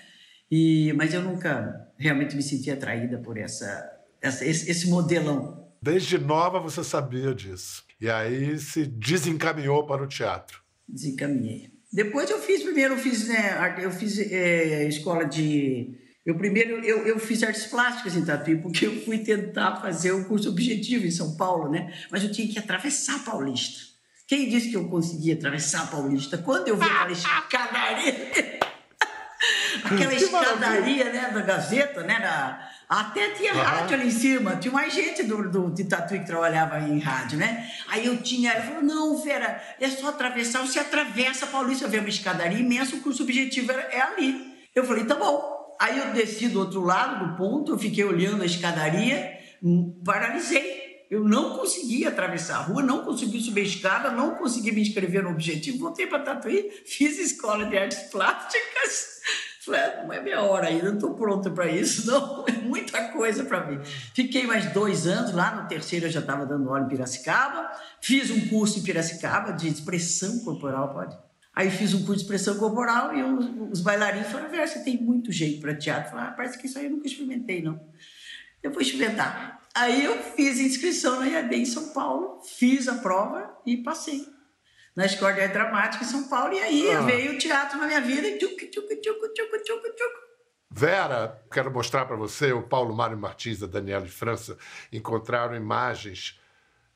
E, 0.50 0.94
mas 0.94 1.12
eu 1.12 1.20
nunca 1.20 1.92
realmente 1.98 2.34
me 2.34 2.42
senti 2.42 2.70
atraída 2.70 3.18
por 3.18 3.36
essa, 3.36 3.92
essa 4.18 4.46
esse, 4.46 4.70
esse 4.70 4.88
modelão. 4.88 5.68
Desde 5.82 6.16
nova 6.16 6.58
você 6.58 6.82
sabia 6.82 7.34
disso. 7.34 7.84
E 8.00 8.08
aí 8.08 8.58
se 8.58 8.86
desencaminhou 8.86 9.86
para 9.86 10.02
o 10.02 10.06
teatro. 10.06 10.62
Desencaminhei. 10.88 11.70
Depois 11.92 12.30
eu 12.30 12.40
fiz, 12.40 12.62
primeiro 12.62 12.94
eu 12.94 12.98
fiz, 12.98 13.28
né, 13.28 13.76
eu 13.82 13.90
fiz 13.90 14.18
é, 14.18 14.88
escola 14.88 15.24
de... 15.24 15.98
Eu 16.24 16.38
primeiro, 16.38 16.82
eu, 16.82 17.06
eu 17.06 17.18
fiz 17.18 17.42
artes 17.42 17.66
plásticas 17.66 18.16
em 18.16 18.24
Tatuí, 18.24 18.56
porque 18.56 18.86
eu 18.86 19.02
fui 19.02 19.18
tentar 19.18 19.82
fazer 19.82 20.12
o 20.12 20.24
curso 20.24 20.48
objetivo 20.48 21.06
em 21.06 21.10
São 21.10 21.36
Paulo, 21.36 21.70
né? 21.70 21.92
Mas 22.10 22.22
eu 22.22 22.32
tinha 22.32 22.48
que 22.48 22.58
atravessar 22.58 23.22
Paulista. 23.22 23.93
Quem 24.34 24.48
disse 24.48 24.68
que 24.68 24.76
eu 24.76 24.88
conseguia 24.88 25.34
atravessar 25.34 25.84
a 25.84 25.86
Paulista? 25.86 26.36
Quando 26.36 26.66
eu 26.66 26.76
vi 26.76 26.84
aquela 26.84 27.12
escadaria, 27.12 28.58
aquela 29.84 30.12
escadaria 30.12 31.04
né, 31.12 31.30
da 31.32 31.40
Gazeta, 31.40 32.02
né, 32.02 32.18
da, 32.18 32.68
até 32.88 33.30
tinha 33.30 33.54
uhum. 33.54 33.60
rádio 33.60 33.94
ali 33.94 34.08
em 34.08 34.10
cima, 34.10 34.56
tinha 34.56 34.74
mais 34.74 34.92
gente 34.92 35.22
do, 35.22 35.48
do, 35.48 35.72
de 35.72 35.84
Tatuí 35.84 36.18
que 36.18 36.26
trabalhava 36.26 36.80
em 36.80 36.98
rádio, 36.98 37.38
né? 37.38 37.70
Aí 37.88 38.06
eu 38.06 38.20
tinha, 38.24 38.50
ela 38.50 38.62
falou, 38.62 38.82
não, 38.82 39.22
Vera, 39.22 39.62
é 39.80 39.88
só 39.88 40.08
atravessar, 40.08 40.62
você 40.62 40.80
atravessa 40.80 41.44
a 41.44 41.48
Paulista, 41.48 41.86
vê 41.86 41.98
uma 41.98 42.08
escadaria 42.08 42.58
imensa, 42.58 42.96
o 42.96 43.00
curso 43.02 43.22
objetivo 43.22 43.70
é, 43.70 43.88
é 43.92 44.02
ali. 44.02 44.52
Eu 44.74 44.84
falei, 44.84 45.04
tá 45.04 45.14
bom. 45.14 45.76
Aí 45.80 45.96
eu 45.96 46.12
desci 46.12 46.48
do 46.48 46.58
outro 46.58 46.82
lado 46.82 47.24
do 47.24 47.36
ponto, 47.36 47.70
eu 47.70 47.78
fiquei 47.78 48.02
olhando 48.02 48.42
a 48.42 48.46
escadaria, 48.46 49.38
hum, 49.62 50.02
paralisei 50.04 50.83
eu 51.10 51.22
não 51.22 51.56
consegui 51.56 52.06
atravessar 52.06 52.56
a 52.56 52.62
rua, 52.62 52.82
não 52.82 53.04
consegui 53.04 53.40
subir 53.40 53.62
a 53.62 53.64
escada, 53.64 54.10
não 54.10 54.34
consegui 54.34 54.72
me 54.72 54.80
inscrever 54.80 55.22
no 55.22 55.30
objetivo. 55.30 55.78
Voltei 55.78 56.06
para 56.06 56.20
Tatuí, 56.20 56.70
fiz 56.86 57.18
escola 57.18 57.66
de 57.66 57.76
artes 57.76 57.98
plásticas. 58.10 59.14
Falei, 59.64 59.80
ah, 59.80 60.04
não 60.04 60.12
é 60.12 60.20
minha 60.20 60.42
hora 60.42 60.68
ainda, 60.68 60.88
não 60.88 60.94
estou 60.94 61.14
pronta 61.14 61.50
para 61.50 61.66
isso, 61.66 62.06
não. 62.10 62.44
É 62.46 62.52
muita 62.52 63.08
coisa 63.08 63.44
para 63.44 63.66
mim. 63.66 63.80
Fiquei 64.14 64.46
mais 64.46 64.72
dois 64.72 65.06
anos 65.06 65.32
lá, 65.32 65.54
no 65.54 65.68
terceiro 65.68 66.06
eu 66.06 66.10
já 66.10 66.20
estava 66.20 66.44
dando 66.44 66.68
aula 66.68 66.84
em 66.84 66.88
Piracicaba. 66.88 67.70
Fiz 68.00 68.30
um 68.30 68.48
curso 68.48 68.78
em 68.78 68.82
Piracicaba 68.82 69.52
de 69.52 69.68
expressão 69.68 70.40
corporal, 70.40 70.92
pode? 70.92 71.16
Aí 71.54 71.70
fiz 71.70 71.94
um 71.94 71.98
curso 71.98 72.16
de 72.16 72.22
expressão 72.22 72.56
corporal 72.56 73.16
e 73.16 73.22
os, 73.22 73.70
os 73.70 73.80
bailarinos 73.80 74.28
falaram, 74.28 74.50
você 74.50 74.80
tem 74.80 75.00
muito 75.00 75.30
jeito 75.30 75.60
para 75.60 75.74
teatro. 75.74 76.10
Falei, 76.10 76.26
ah, 76.26 76.32
parece 76.32 76.58
que 76.58 76.66
isso 76.66 76.78
aí 76.78 76.86
eu 76.86 76.90
nunca 76.90 77.06
experimentei, 77.06 77.62
não. 77.62 77.80
Eu 78.64 78.72
vou 78.72 78.80
experimentar. 78.80 79.60
Aí 79.74 80.06
eu 80.06 80.16
fiz 80.22 80.58
inscrição 80.58 81.20
na 81.20 81.26
IAD 81.26 81.54
em 81.54 81.66
São 81.66 81.90
Paulo, 81.92 82.40
fiz 82.42 82.88
a 82.88 82.94
prova 82.94 83.54
e 83.66 83.76
passei. 83.76 84.26
Na 84.96 85.04
Escola 85.04 85.34
de 85.34 85.42
Arte 85.42 85.52
Dramática 85.52 86.02
em 86.02 86.06
São 86.06 86.28
Paulo, 86.28 86.54
e 86.54 86.60
aí 86.60 86.90
ah. 86.90 87.02
veio 87.02 87.34
o 87.34 87.38
teatro 87.38 87.78
na 87.78 87.86
minha 87.86 88.00
vida. 88.00 88.38
Tchuc, 88.38 88.56
tchuc, 88.70 88.96
tchuc, 88.96 89.34
tchuc, 89.34 89.62
tchuc, 89.64 89.82
tchuc. 89.96 90.24
Vera, 90.70 91.44
quero 91.52 91.70
mostrar 91.70 92.06
para 92.06 92.16
você, 92.16 92.52
o 92.52 92.62
Paulo 92.62 92.94
Mário 92.96 93.18
Martins 93.18 93.60
da 93.60 93.66
Daniela 93.66 94.04
de 94.04 94.10
França 94.10 94.56
encontraram 94.90 95.54
imagens 95.54 96.40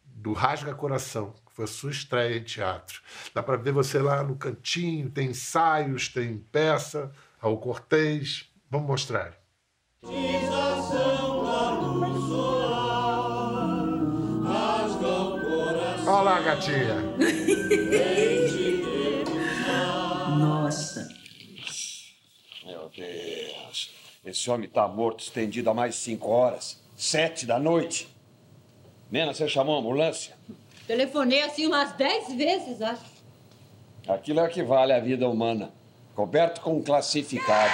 do 0.04 0.32
Rasga 0.32 0.74
Coração, 0.74 1.34
que 1.46 1.52
foi 1.52 1.64
a 1.64 1.68
sua 1.68 1.90
estreia 1.90 2.38
em 2.38 2.42
teatro. 2.42 3.02
Dá 3.34 3.42
para 3.42 3.56
ver 3.56 3.72
você 3.72 3.98
lá 3.98 4.22
no 4.22 4.36
cantinho, 4.36 5.10
tem 5.10 5.30
ensaios, 5.30 6.08
tem 6.08 6.38
peça, 6.38 7.12
ao 7.40 7.58
Cortês. 7.58 8.48
Vamos 8.70 8.86
mostrar. 8.86 9.34
Dização 10.02 10.67
o 16.38 16.44
lá, 16.44 16.54
gatinha. 16.54 16.94
Nossa. 20.38 21.08
Meu 22.64 22.90
Deus. 22.94 23.90
Esse 24.24 24.50
homem 24.50 24.68
tá 24.68 24.86
morto, 24.86 25.20
estendido 25.20 25.70
há 25.70 25.74
mais 25.74 25.94
de 25.94 26.00
cinco 26.00 26.28
horas. 26.28 26.80
Sete 26.96 27.46
da 27.46 27.58
noite. 27.58 28.08
Mena, 29.10 29.32
você 29.32 29.48
chamou 29.48 29.76
a 29.76 29.78
ambulância? 29.78 30.36
Telefonei 30.86 31.42
assim 31.42 31.66
umas 31.66 31.92
dez 31.92 32.32
vezes, 32.34 32.82
acho. 32.82 33.18
Aquilo 34.06 34.40
é 34.40 34.48
que 34.48 34.62
vale 34.62 34.92
a 34.92 35.00
vida 35.00 35.28
humana. 35.28 35.72
Coberto 36.14 36.60
com 36.60 36.82
classificado. 36.82 37.72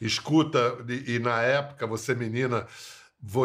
Escuta, 0.00 0.76
e, 0.88 1.14
e 1.14 1.18
na 1.18 1.40
época, 1.42 1.86
você 1.86 2.14
menina, 2.14 2.66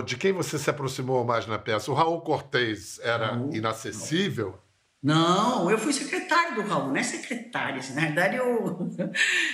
de 0.05 0.17
quem 0.17 0.31
você 0.31 0.59
se 0.59 0.69
aproximou 0.69 1.23
mais 1.23 1.47
na 1.47 1.57
peça? 1.57 1.91
O 1.91 1.93
Raul 1.93 2.21
Cortez 2.21 2.99
era 3.03 3.33
inacessível? 3.51 4.59
Não, 5.01 5.69
eu 5.71 5.77
fui 5.79 5.91
secretário 5.91 6.55
do 6.55 6.61
Raul, 6.61 6.89
não 6.89 6.97
é 6.97 7.03
secretária. 7.03 7.79
assim, 7.79 7.93
Na 7.93 8.01
verdade, 8.01 8.35
eu, 8.35 8.93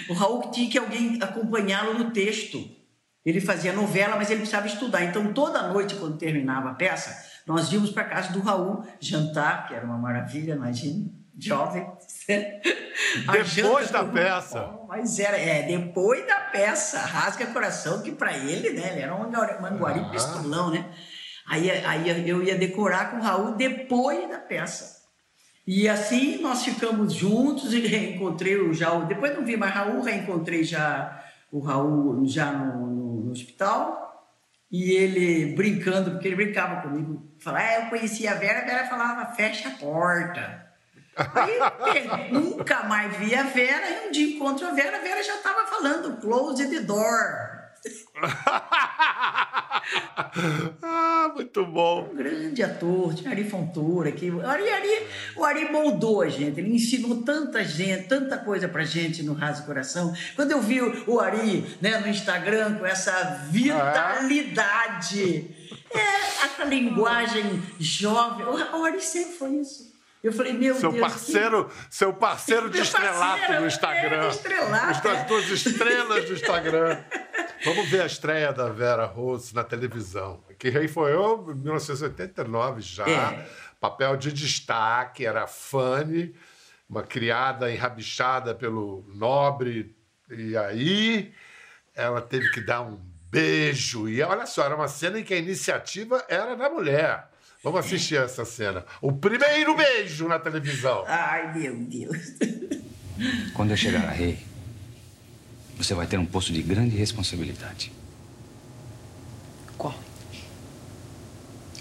o 0.09 0.13
Raul 0.13 0.51
tinha 0.51 0.69
que 0.69 0.77
alguém 0.77 1.17
acompanhá-lo 1.21 1.93
no 1.93 2.11
texto. 2.11 2.69
Ele 3.25 3.39
fazia 3.39 3.71
novela, 3.71 4.15
mas 4.17 4.29
ele 4.29 4.39
precisava 4.39 4.67
estudar. 4.67 5.03
Então, 5.03 5.33
toda 5.33 5.67
noite, 5.69 5.95
quando 5.95 6.17
terminava 6.17 6.71
a 6.71 6.73
peça, 6.73 7.15
nós 7.45 7.71
íamos 7.71 7.91
para 7.91 8.03
casa 8.03 8.33
do 8.33 8.41
Raul 8.41 8.83
jantar, 8.99 9.67
que 9.67 9.73
era 9.73 9.85
uma 9.85 9.97
maravilha, 9.97 10.53
imagine, 10.53 11.13
jovem. 11.37 11.85
A 13.27 13.31
Depois 13.37 13.91
da 13.91 14.03
peça. 14.03 14.69
Oh, 14.81 14.87
mas 14.87 15.19
era, 15.19 15.37
é, 15.37 15.63
depois 15.63 16.25
da 16.27 16.35
peça, 16.35 16.99
rasga 16.99 17.45
coração, 17.47 18.01
que 18.01 18.11
para 18.11 18.35
ele, 18.35 18.71
né, 18.71 18.89
ele 18.91 19.01
era 19.01 19.13
um 19.15 19.19
manguari- 19.19 19.61
manguari 19.61 19.99
Ah. 19.99 20.09
pistolão, 20.09 20.71
né? 20.71 20.85
Aí, 21.47 21.69
aí 21.71 22.27
eu 22.29 22.43
ia 22.43 22.55
decorar 22.57 23.11
com 23.11 23.17
o 23.17 23.21
Raul 23.21 23.55
depois 23.55 24.27
da 24.29 24.39
peça. 24.39 24.97
E 25.65 25.87
assim 25.87 26.41
nós 26.41 26.63
ficamos 26.63 27.13
juntos 27.13 27.73
e 27.73 27.79
reencontrei 27.85 28.57
o 28.57 28.73
já 28.73 28.91
o- 28.93 29.05
depois 29.05 29.35
não 29.35 29.45
vi 29.45 29.55
mais 29.55 29.73
Raul, 29.73 30.01
reencontrei 30.01 30.63
já 30.63 31.23
o 31.51 31.59
Raul 31.59 32.25
já 32.25 32.51
no, 32.51 32.87
no- 32.87 33.21
no 33.25 33.31
hospital 33.31 34.25
e 34.71 34.91
ele 34.91 35.55
brincando, 35.55 36.11
porque 36.11 36.27
ele 36.27 36.35
brincava 36.35 36.81
comigo, 36.81 37.31
falava, 37.39 37.63
ah, 37.65 37.73
eu 37.83 37.89
conhecia 37.89 38.31
a 38.31 38.35
Vera, 38.35 38.61
a 38.61 38.65
Vera 38.65 38.87
falava, 38.87 39.33
fecha 39.35 39.69
a 39.69 39.71
porta. 39.73 40.66
Aí 41.17 42.31
nunca 42.31 42.83
mais 42.83 43.15
vi 43.17 43.33
a 43.33 43.43
Vera 43.43 43.89
e 43.89 44.07
um 44.07 44.11
dia 44.11 44.35
encontro 44.35 44.67
a 44.67 44.71
Vera, 44.71 44.97
a 44.97 45.01
Vera 45.01 45.23
já 45.23 45.35
estava 45.35 45.65
falando, 45.65 46.21
close 46.21 46.67
the 46.67 46.81
door. 46.81 47.57
ah, 50.81 51.31
muito 51.33 51.65
bom. 51.65 52.09
Um 52.11 52.15
grande 52.15 52.63
ator, 52.63 53.13
tinha 53.13 53.31
Ari 53.31 53.49
Fontoura, 53.49 54.11
que 54.11 54.29
o 54.29 54.45
Ari, 54.45 54.69
Ari, 54.69 55.07
o 55.35 55.43
Ari 55.43 55.71
moldou 55.71 56.21
a 56.21 56.29
gente, 56.29 56.59
ele 56.59 56.75
ensinou 56.75 57.23
tanta 57.23 57.63
gente, 57.63 58.07
tanta 58.07 58.37
coisa 58.37 58.67
pra 58.67 58.83
gente 58.83 59.23
no 59.23 59.33
Raso 59.33 59.65
Coração. 59.65 60.13
Quando 60.35 60.51
eu 60.51 60.61
vi 60.61 60.81
o, 60.81 61.19
Ari 61.19 61.65
né, 61.81 61.97
no 61.99 62.07
Instagram 62.07 62.75
com 62.75 62.85
essa 62.85 63.47
vitalidade, 63.49 65.49
é, 65.91 66.45
essa 66.45 66.63
linguagem 66.65 67.63
jovem, 67.79 68.45
o 68.45 68.83
Ari 68.83 69.01
sempre 69.01 69.33
foi 69.33 69.55
isso. 69.55 69.96
Eu 70.27 70.33
falei, 70.33 70.53
meu 70.53 70.75
Seu 70.75 70.91
Deus. 70.91 71.01
parceiro, 71.01 71.71
seu 71.89 72.13
parceiro 72.13 72.69
de 72.69 72.79
estrelato 72.79 73.39
parceiro, 73.39 73.61
no 73.61 73.67
Instagram. 73.67 74.23
é, 74.25 74.29
estrelato, 74.29 75.07
As 75.07 75.19
é. 75.19 75.23
duas 75.23 75.49
estrelas 75.49 76.25
do 76.25 76.33
Instagram. 76.33 77.03
Vamos 77.63 77.89
ver 77.89 78.01
a 78.01 78.05
estreia 78.05 78.51
da 78.51 78.69
Vera 78.69 79.05
Rose 79.05 79.55
na 79.55 79.63
televisão. 79.63 80.43
Que 80.59 80.69
rei 80.69 80.87
foi 80.87 81.13
eu, 81.13 81.47
em 81.49 81.55
1989 81.55 82.81
já. 82.81 83.07
É. 83.07 83.49
Papel 83.79 84.17
de 84.17 84.31
destaque, 84.33 85.25
era 85.25 85.47
Fanny, 85.47 86.35
uma 86.89 87.03
criada 87.03 87.71
enrabixada 87.71 88.53
pelo 88.53 89.05
nobre. 89.13 89.95
E 90.29 90.57
aí 90.57 91.33
ela 91.95 92.21
teve 92.21 92.51
que 92.51 92.61
dar 92.61 92.81
um 92.81 92.99
beijo. 93.31 94.07
E 94.09 94.21
olha 94.21 94.45
só, 94.45 94.65
era 94.65 94.75
uma 94.75 94.87
cena 94.87 95.19
em 95.19 95.23
que 95.23 95.33
a 95.33 95.37
iniciativa 95.37 96.23
era 96.27 96.55
da 96.55 96.69
mulher. 96.69 97.26
Vamos 97.63 97.85
assistir 97.85 98.17
essa 98.17 98.45
cena. 98.45 98.85
O 99.01 99.11
primeiro 99.11 99.75
beijo 99.75 100.27
na 100.27 100.39
televisão. 100.39 101.03
Ai, 101.07 101.53
meu 101.57 101.75
Deus. 101.75 102.33
Quando 103.53 103.71
eu 103.71 103.77
chegar 103.77 104.05
a 104.05 104.11
rei, 104.11 104.39
você 105.75 105.93
vai 105.93 106.05
ter 106.05 106.17
um 106.17 106.25
posto 106.25 106.53
de 106.53 106.61
grande 106.61 106.95
responsabilidade. 106.95 107.91
Qual? 109.77 109.97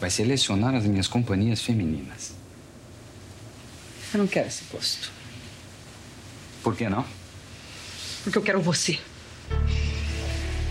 Vai 0.01 0.11
selecionar 0.11 0.75
as 0.75 0.85
minhas 0.85 1.09
companhias 1.09 1.61
femininas. 1.63 2.35
Eu 4.13 4.21
não 4.21 4.27
quero 4.27 4.49
esse 4.49 4.65
posto. 4.65 5.11
Por 6.63 6.75
que 6.75 6.89
não? 6.89 7.05
Porque 8.25 8.39
eu 8.39 8.43
quero 8.43 8.61
você. 8.61 8.99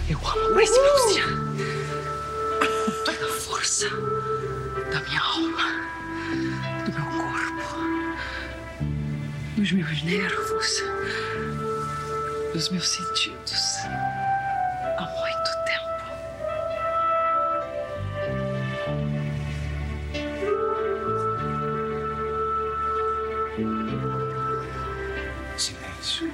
Eu 0.09 0.19
amo 0.19 0.49
Lúcia. 0.49 1.23
Com 2.59 3.03
toda 3.05 3.25
a 3.25 3.39
força 3.39 4.34
da 4.95 5.01
minha 5.01 5.19
alma, 5.19 5.63
do 6.85 6.91
meu 6.93 7.05
corpo, 7.17 7.65
dos 9.57 9.71
meus 9.73 10.03
nervos, 10.03 10.83
dos 12.53 12.69
meus 12.69 12.87
sentidos. 12.87 13.61
Há 14.97 15.05
muito 15.19 15.51
tempo. 15.65 15.99
Silêncio. 25.57 26.31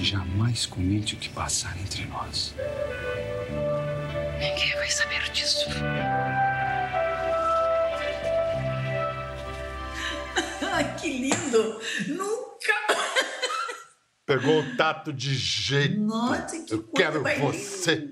Jamais 0.00 0.66
comente 0.66 1.14
o 1.14 1.16
que 1.16 1.30
passar 1.30 1.74
entre 1.78 2.04
nós. 2.04 2.54
Ninguém 4.38 4.74
vai 4.76 4.90
saber 4.90 5.22
disso. 5.32 5.64
Lindo! 11.30 11.80
Nunca! 12.08 12.74
Pegou 14.26 14.60
o 14.60 14.76
tato 14.76 15.12
de 15.12 15.34
jeito. 15.34 15.98
Nossa, 16.00 16.58
que 16.60 16.72
Eu 16.72 16.84
quero 16.84 17.22
você. 17.40 18.08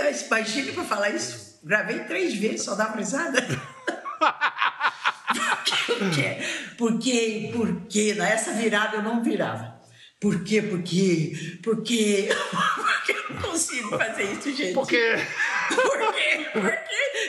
ai, 0.00 0.14
Imagine 0.26 0.72
pra 0.72 0.84
falar 0.84 1.10
isso. 1.10 1.58
Gravei 1.64 2.00
três 2.04 2.34
vezes, 2.34 2.62
só 2.62 2.74
dá 2.74 2.92
risada. 2.92 3.40
Porque, 5.86 6.38
porque, 6.76 7.50
porque 7.52 8.14
nessa 8.14 8.52
virada 8.52 8.96
eu 8.96 9.02
não 9.02 9.22
virava. 9.22 9.80
Por 10.20 10.44
quê? 10.44 10.62
Porque, 10.62 11.58
porque, 11.64 12.28
porque 12.76 13.12
eu 13.12 13.30
não 13.34 13.42
consigo 13.42 13.98
fazer 13.98 14.22
isso, 14.24 14.54
gente. 14.54 14.74
Por 14.74 14.86
quê? 14.86 15.16
Por 15.74 16.12
quê? 16.12 16.46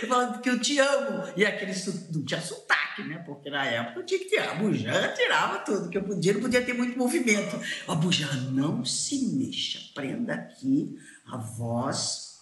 Eu 0.03 0.07
falando 0.07 0.33
porque 0.33 0.49
eu 0.49 0.59
te 0.59 0.77
amo. 0.79 1.23
E 1.35 1.43
aquele 1.45 1.73
não 2.11 2.23
tinha 2.25 2.41
sotaque, 2.41 2.82
né? 3.01 3.23
Porque 3.25 3.49
na 3.49 3.65
época 3.65 3.99
eu 4.01 4.05
tinha 4.05 4.19
que 4.19 4.25
tirar. 4.29 4.51
A 4.51 4.55
bujana 4.55 5.07
tirava 5.09 5.59
tudo 5.59 5.89
que 5.89 5.97
eu 5.97 6.03
podia, 6.03 6.33
não 6.33 6.41
podia 6.41 6.61
ter 6.63 6.73
muito 6.73 6.97
movimento. 6.97 7.59
A 7.87 7.95
bujana, 7.95 8.33
não 8.51 8.83
se 8.85 9.25
mexa. 9.35 9.79
Prenda 9.95 10.33
aqui 10.35 10.95
a 11.31 11.37
voz. 11.37 12.39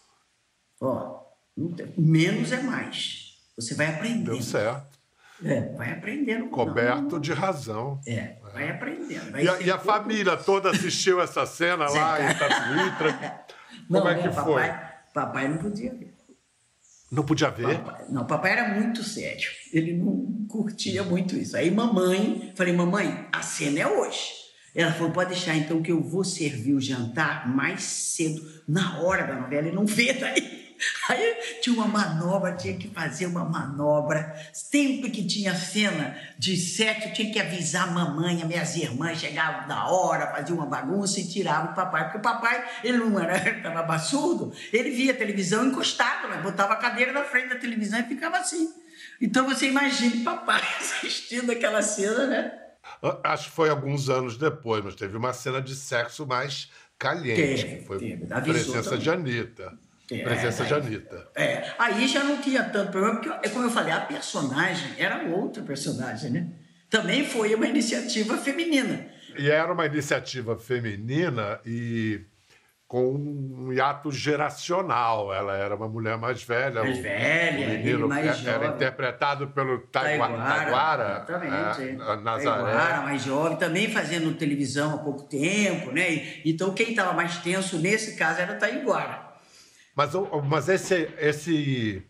Ó, 0.81 1.21
não 1.55 1.71
tem- 1.73 1.93
menos 1.97 2.51
é 2.51 2.61
mais. 2.61 3.37
Você 3.55 3.75
vai 3.75 3.87
aprendendo. 3.87 4.31
deu 4.31 4.41
certo. 4.41 4.99
É, 5.43 5.73
vai 5.73 5.91
aprendendo. 5.93 6.49
Coberto 6.49 7.01
Não, 7.03 7.09
não, 7.11 7.19
de 7.19 7.33
razão. 7.33 7.99
É, 8.05 8.35
vai 8.53 8.69
aprendendo. 8.69 9.31
Vai 9.31 9.43
E 9.43 9.49
a, 9.49 9.59
e 9.61 9.71
a 9.71 9.77
pouco- 9.77 9.91
família 9.99 10.37
toda 10.37 10.69
assistiu 10.69 11.19
essa 11.21 11.45
cena 11.45 11.85
lá 11.89 12.21
em 12.21 12.37
Tatuítra. 12.37 13.45
Não, 13.89 14.01
Como 14.01 14.11
é 14.11 14.15
que 14.21 14.29
papai, 14.29 14.43
foi? 14.43 15.13
Papai 15.13 15.47
não 15.47 15.57
podia 15.57 15.93
ver. 15.93 16.10
Não 17.11 17.23
podia 17.23 17.49
ver? 17.49 17.79
Papai- 17.79 18.05
não, 18.09 18.25
papai 18.25 18.51
era 18.53 18.73
muito 18.79 19.03
sério. 19.03 19.49
Ele 19.73 19.93
não 19.97 20.45
curtia 20.47 21.03
muito 21.03 21.35
isso. 21.35 21.57
Aí 21.57 21.69
mamãe, 21.69 22.53
falei, 22.55 22.73
mamãe, 22.73 23.27
a 23.33 23.41
cena 23.41 23.81
é 23.81 23.87
hoje. 23.87 24.39
Ela 24.73 24.93
falou, 24.93 25.11
pode 25.11 25.31
deixar 25.31 25.55
então 25.57 25.81
que 25.81 25.91
eu 25.91 26.01
vou 26.01 26.23
servir 26.23 26.73
o 26.73 26.79
jantar 26.79 27.53
mais 27.53 27.83
cedo, 27.83 28.41
na 28.65 29.01
hora 29.01 29.27
da 29.27 29.35
novela, 29.35 29.67
e 29.67 29.71
não 29.73 29.85
vê 29.85 30.13
daí. 30.13 30.70
Aí 31.09 31.35
tinha 31.61 31.75
uma 31.75 31.87
manobra, 31.87 32.53
tinha 32.53 32.75
que 32.77 32.87
fazer 32.89 33.25
uma 33.25 33.43
manobra. 33.45 34.33
Sempre 34.53 35.09
que 35.09 35.25
tinha 35.25 35.55
cena 35.55 36.17
de 36.37 36.57
sexo, 36.57 37.09
eu 37.09 37.13
tinha 37.13 37.31
que 37.31 37.39
avisar 37.39 37.87
a 37.87 37.91
mamãe, 37.91 38.41
as 38.41 38.47
minhas 38.47 38.75
irmãs 38.75 39.19
chegavam 39.19 39.67
da 39.67 39.87
hora, 39.87 40.31
faziam 40.31 40.57
uma 40.57 40.65
bagunça 40.65 41.19
e 41.19 41.27
tiravam 41.27 41.71
o 41.71 41.75
papai. 41.75 42.03
Porque 42.05 42.17
o 42.17 42.21
papai, 42.21 42.65
ele 42.83 42.97
não 42.97 43.19
era, 43.19 43.37
estava 43.57 43.99
surdo, 43.99 44.53
ele 44.71 44.91
via 44.91 45.11
a 45.11 45.15
televisão 45.15 45.65
encostado, 45.67 46.27
né? 46.27 46.41
botava 46.41 46.73
a 46.73 46.77
cadeira 46.77 47.11
na 47.11 47.23
frente 47.23 47.49
da 47.49 47.55
televisão 47.55 47.99
e 47.99 48.03
ficava 48.03 48.37
assim. 48.37 48.73
Então 49.19 49.47
você 49.47 49.67
imagine 49.67 50.23
papai 50.23 50.61
assistindo 50.79 51.51
aquela 51.51 51.81
cena, 51.81 52.27
né? 52.27 52.51
Acho 53.23 53.49
que 53.49 53.55
foi 53.55 53.69
alguns 53.69 54.09
anos 54.09 54.37
depois, 54.37 54.83
mas 54.83 54.95
teve 54.95 55.15
uma 55.15 55.33
cena 55.33 55.61
de 55.61 55.75
sexo 55.75 56.25
mais 56.25 56.69
caliente, 56.97 57.63
Teve, 57.63 57.75
que 57.77 57.85
foi 57.85 57.99
teve. 57.99 58.33
a 58.33 58.41
presença 58.41 58.83
também. 58.91 58.99
de 58.99 59.09
Anitta. 59.09 59.73
É, 60.19 60.23
presença 60.23 60.65
de 60.65 60.73
aí- 60.73 60.79
Anitta. 60.81 61.27
É, 61.35 61.71
aí 61.79 62.07
já 62.07 62.23
não 62.23 62.37
tinha 62.41 62.63
tanto 62.63 62.91
problema, 62.91 63.19
porque, 63.21 63.47
é 63.47 63.49
como 63.49 63.65
eu 63.65 63.71
falei, 63.71 63.93
a 63.93 64.01
personagem 64.01 64.93
era 64.97 65.23
outra 65.23 65.63
personagem, 65.63 66.31
né? 66.31 66.47
Também 66.89 67.25
foi 67.25 67.55
uma 67.55 67.65
iniciativa 67.67 68.37
feminina. 68.37 69.05
E 69.37 69.49
era 69.49 69.71
uma 69.71 69.85
iniciativa 69.85 70.57
feminina 70.57 71.59
e 71.65 72.19
com 72.85 73.13
um 73.13 73.71
hiato 73.71 74.11
geracional. 74.11 75.33
Ela 75.33 75.55
era 75.55 75.73
uma 75.73 75.87
mulher 75.87 76.17
mais 76.17 76.43
velha. 76.43 76.83
Mais 76.83 76.97
velha, 76.97 77.57
ele 77.63 77.77
menino 77.77 78.07
mais 78.09 78.25
era 78.45 78.55
jovem. 78.65 78.69
interpretado 78.75 79.47
pelo 79.47 79.79
Taigua- 79.87 80.27
Taiguara, 80.27 81.23
exatamente. 81.25 81.81
é, 81.81 81.91
é. 81.91 82.15
Nazaré. 82.17 82.43
Taiguara, 82.73 83.01
mais 83.03 83.23
jovem, 83.23 83.57
também 83.57 83.89
fazendo 83.89 84.33
televisão 84.33 84.95
há 84.95 84.97
pouco 84.97 85.23
tempo, 85.23 85.91
né? 85.93 86.41
Então 86.43 86.73
quem 86.73 86.89
estava 86.89 87.13
mais 87.13 87.37
tenso 87.37 87.79
nesse 87.79 88.17
caso 88.17 88.41
era 88.41 88.53
o 88.57 88.59
Taiguara. 88.59 89.30
Mas, 89.95 90.11
mas 90.47 90.69
esse, 90.69 91.09
esse, 91.19 92.03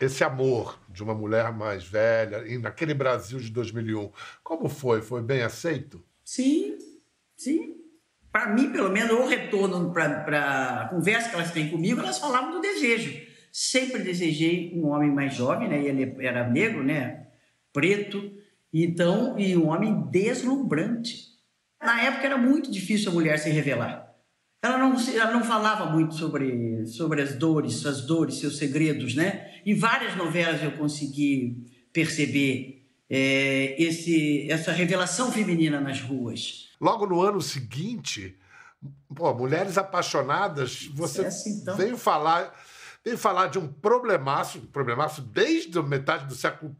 esse 0.00 0.24
amor 0.24 0.78
de 0.88 1.02
uma 1.02 1.14
mulher 1.14 1.52
mais 1.52 1.84
velha, 1.84 2.46
e 2.46 2.58
naquele 2.58 2.94
Brasil 2.94 3.38
de 3.38 3.50
2001, 3.50 4.10
como 4.42 4.68
foi? 4.68 5.02
Foi 5.02 5.22
bem 5.22 5.42
aceito? 5.42 6.04
Sim, 6.24 6.78
sim. 7.36 7.76
Para 8.30 8.48
mim, 8.48 8.72
pelo 8.72 8.90
menos, 8.90 9.12
o 9.12 9.26
retorno 9.26 9.92
para 9.92 10.80
a 10.80 10.88
conversa 10.88 11.28
que 11.28 11.36
elas 11.36 11.52
têm 11.52 11.70
comigo, 11.70 12.00
elas 12.00 12.18
falavam 12.18 12.50
do 12.50 12.60
desejo. 12.60 13.24
Sempre 13.52 14.02
desejei 14.02 14.72
um 14.74 14.88
homem 14.88 15.10
mais 15.10 15.34
jovem, 15.34 15.68
né? 15.68 15.84
Ele 15.84 16.16
era 16.18 16.48
negro, 16.48 16.82
né? 16.82 17.28
Preto, 17.72 18.32
então, 18.72 19.38
e 19.38 19.56
um 19.56 19.68
homem 19.68 20.08
deslumbrante. 20.10 21.28
Na 21.80 22.02
época 22.02 22.26
era 22.26 22.36
muito 22.36 22.72
difícil 22.72 23.12
a 23.12 23.14
mulher 23.14 23.38
se 23.38 23.50
revelar. 23.50 24.03
Ela 24.64 24.78
não, 24.78 24.96
ela 24.98 25.30
não 25.30 25.44
falava 25.44 25.90
muito 25.90 26.14
sobre, 26.14 26.86
sobre 26.86 27.20
as 27.20 27.34
dores, 27.34 27.74
suas 27.74 28.00
dores, 28.00 28.36
seus 28.36 28.56
segredos, 28.56 29.14
né? 29.14 29.60
Em 29.66 29.74
várias 29.74 30.16
novelas 30.16 30.62
eu 30.62 30.72
consegui 30.72 31.66
perceber 31.92 32.82
é, 33.10 33.76
esse, 33.78 34.50
essa 34.50 34.72
revelação 34.72 35.30
feminina 35.30 35.78
nas 35.82 36.00
ruas. 36.00 36.70
Logo 36.80 37.06
no 37.06 37.20
ano 37.20 37.42
seguinte, 37.42 38.38
pô, 39.14 39.34
Mulheres 39.34 39.76
Apaixonadas, 39.76 40.86
você 40.94 41.30
Sucesso, 41.30 41.48
então. 41.50 41.76
veio 41.76 41.98
falar 41.98 42.58
veio 43.04 43.18
falar 43.18 43.48
de 43.48 43.58
um 43.58 43.68
problemaço, 43.68 44.60
problemaço 44.68 45.20
desde 45.20 45.80
metade 45.82 46.26
do 46.26 46.34
século 46.34 46.74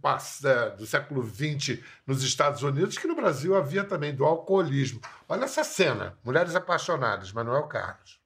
eh, 0.45 0.71
do 0.71 0.87
século 0.87 1.23
XX 1.23 1.81
nos 2.07 2.23
Estados 2.23 2.63
Unidos, 2.63 2.97
que 2.97 3.07
no 3.07 3.15
Brasil 3.15 3.55
havia 3.55 3.85
também 3.85 4.15
do 4.15 4.25
alcoolismo. 4.25 5.01
Olha 5.29 5.45
essa 5.45 5.63
cena, 5.63 6.17
Mulheres 6.25 6.55
Apaixonadas, 6.55 7.33
Manuel 7.33 7.65
Carlos. 7.65 8.19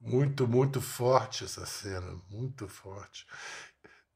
Muito, 0.00 0.46
muito 0.46 0.80
forte 0.80 1.44
essa 1.44 1.64
cena, 1.64 2.20
muito 2.30 2.68
forte. 2.68 3.26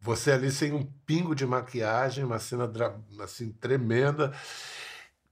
Você 0.00 0.30
ali 0.30 0.50
sem 0.50 0.72
um 0.72 0.84
pingo 1.06 1.34
de 1.34 1.46
maquiagem, 1.46 2.24
uma 2.24 2.38
cena 2.38 2.70
assim 3.20 3.50
tremenda. 3.52 4.32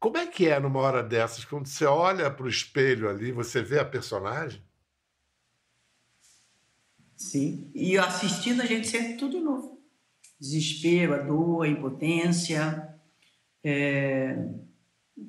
Como 0.00 0.16
é 0.16 0.26
que 0.26 0.48
é 0.48 0.58
numa 0.58 0.80
hora 0.80 1.02
dessas, 1.02 1.44
quando 1.44 1.66
você 1.66 1.84
olha 1.84 2.30
para 2.30 2.46
o 2.46 2.48
espelho 2.48 3.08
ali, 3.08 3.30
você 3.32 3.62
vê 3.62 3.78
a 3.78 3.84
personagem? 3.84 4.62
Sim. 7.16 7.70
E 7.74 7.96
assistindo 7.96 8.62
a 8.62 8.66
gente 8.66 8.88
sente 8.88 9.18
tudo 9.18 9.40
novo. 9.40 9.73
Desespero, 10.40 11.14
a 11.14 11.18
dor, 11.18 11.64
a 11.64 11.68
impotência, 11.68 12.94
é, 13.62 14.36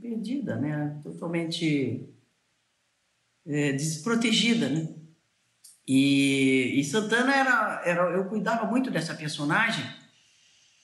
perdida, 0.01 0.55
né? 0.55 0.99
Totalmente 1.03 2.09
é, 3.45 3.71
desprotegida, 3.73 4.69
né? 4.69 4.89
E, 5.87 6.79
e 6.79 6.83
Santana 6.83 7.35
era, 7.35 7.81
era, 7.85 8.01
eu 8.11 8.25
cuidava 8.25 8.65
muito 8.65 8.89
dessa 8.89 9.13
personagem 9.13 9.85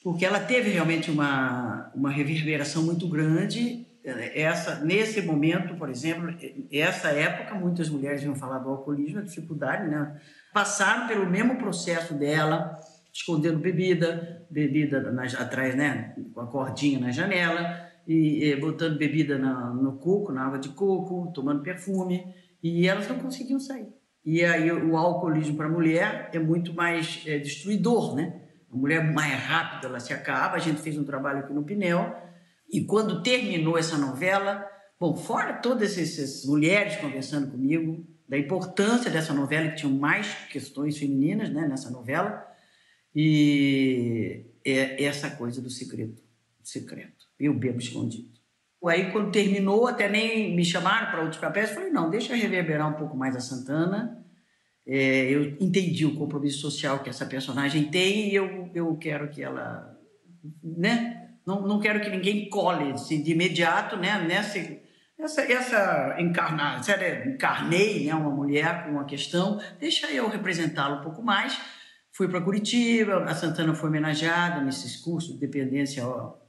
porque 0.03 0.25
ela 0.25 0.39
teve 0.39 0.69
realmente 0.69 1.12
uma, 1.12 1.91
uma 1.93 2.10
reverberação 2.10 2.84
muito 2.84 3.07
grande. 3.07 3.86
Essa, 4.03 4.79
nesse 4.79 5.21
momento, 5.21 5.75
por 5.75 5.89
exemplo, 5.89 6.36
essa 6.71 7.10
época, 7.10 7.53
muitas 7.53 7.88
mulheres 7.88 8.23
iam 8.23 8.34
falar 8.34 8.57
do 8.57 8.69
alcoolismo, 8.69 9.19
a 9.19 9.23
dificuldade, 9.23 9.88
né? 9.88 10.19
Passaram 10.51 11.07
pelo 11.07 11.29
mesmo 11.29 11.55
processo 11.57 12.15
dela, 12.15 12.79
escondendo 13.13 13.60
bebida, 13.60 14.45
bebida 14.50 15.12
nas, 15.12 15.36
atrás, 15.36 15.76
né? 15.76 16.15
Com 16.34 16.41
a 16.41 16.47
cordinha 16.47 17.00
na 17.00 17.12
janela, 17.12 17.91
e, 18.08 18.45
e 18.45 18.56
botando 18.56 18.97
bebida 18.97 19.38
na, 19.38 19.74
no 19.74 19.97
coco, 19.97 20.32
na 20.32 20.45
água 20.45 20.60
de 20.60 20.69
coco, 20.69 21.32
tomando 21.34 21.62
perfume, 21.62 22.34
e 22.63 22.88
elas 22.88 23.08
não 23.08 23.19
conseguiam 23.19 23.60
sair. 23.60 23.88
E 24.24 24.43
aí 24.43 24.71
o 24.71 24.95
alcoolismo 24.95 25.58
para 25.58 25.65
a 25.65 25.71
mulher 25.71 26.30
é 26.34 26.39
muito 26.39 26.74
mais 26.74 27.24
é, 27.26 27.39
destruidor, 27.39 28.15
né? 28.15 28.41
A 28.71 28.76
mulher 28.76 29.12
mais 29.12 29.34
rápida, 29.34 29.88
ela 29.88 30.00
se 30.00 30.13
acaba. 30.13 30.56
A 30.56 30.60
gente 30.60 30.82
fez 30.82 30.97
um 30.97 31.04
trabalho 31.04 31.39
aqui 31.39 31.54
no 31.54 31.63
Pinel. 31.63 32.15
E 32.71 32.86
quando 32.86 33.21
terminou 33.21 33.78
essa 33.78 33.97
novela, 33.97 34.65
bom, 35.00 35.15
fora 35.15 35.54
todas 35.54 35.97
essas 35.97 36.45
mulheres 36.45 36.95
conversando 36.97 37.52
comigo, 37.52 38.06
da 38.30 38.38
importância 38.38 39.12
dessa 39.12 39.34
novela, 39.34 39.69
que 39.69 39.78
tinham 39.78 39.93
mais 39.93 40.34
questões 40.50 40.97
femininas 40.97 41.50
né, 41.50 41.67
nessa 41.67 41.89
novela, 41.89 42.45
e 43.15 44.45
é 44.65 45.04
essa 45.04 45.32
coisa 45.32 45.62
do 45.62 45.69
segredo, 45.69 46.21
secreto. 46.63 47.26
Eu 47.39 47.54
bebo 47.54 47.80
escondido. 47.80 48.30
Aí, 48.86 49.12
quando 49.12 49.32
terminou, 49.32 49.88
até 49.88 50.10
nem 50.10 50.56
me 50.56 50.65
chamaram 50.65 51.12
para 51.12 51.21
outros 51.21 51.39
papéis. 51.39 51.69
Eu 51.69 51.76
falei, 51.76 51.91
não, 51.91 52.10
deixa 52.10 52.36
reverberar 52.36 52.89
um 52.89 52.97
pouco 52.97 53.15
mais 53.15 53.36
a 53.36 53.39
Santana. 53.39 54.26
É, 54.88 55.30
eu 55.30 55.56
entendi 55.60 56.06
o 56.06 56.15
compromisso 56.15 56.60
social 56.60 57.00
que 57.00 57.10
essa 57.10 57.26
personagem 57.26 57.91
tem 57.91 58.30
e 58.30 58.36
eu, 58.36 58.69
eu 58.74 58.97
quero 58.97 59.30
que 59.30 59.43
ela... 59.43 59.95
Né? 60.63 61.30
Não, 61.45 61.67
não 61.67 61.80
quero 61.80 62.02
que 62.02 62.10
ninguém 62.10 62.50
cole 62.50 62.91
assim, 62.91 63.21
de 63.21 63.32
imediato 63.32 63.97
né? 63.97 64.19
nessa... 64.28 64.60
Essa, 65.19 65.41
essa 65.43 66.15
encarnar, 66.19 66.84
se 66.84 66.91
ela 66.91 67.30
encarnei 67.30 68.08
né, 68.08 68.15
uma 68.15 68.32
mulher 68.32 68.86
com 68.86 68.93
uma 68.93 69.06
questão, 69.06 69.62
deixa 69.80 70.12
eu 70.12 70.28
representá-la 70.28 71.00
um 71.00 71.04
pouco 71.04 71.21
mais. 71.21 71.62
Fui 72.12 72.28
para 72.28 72.41
Curitiba, 72.41 73.24
a 73.24 73.34
Santana 73.34 73.74
foi 73.74 73.89
homenageada 73.89 74.62
nesses 74.62 74.97
cursos 74.97 75.34
de 75.34 75.39
dependência 75.39 76.04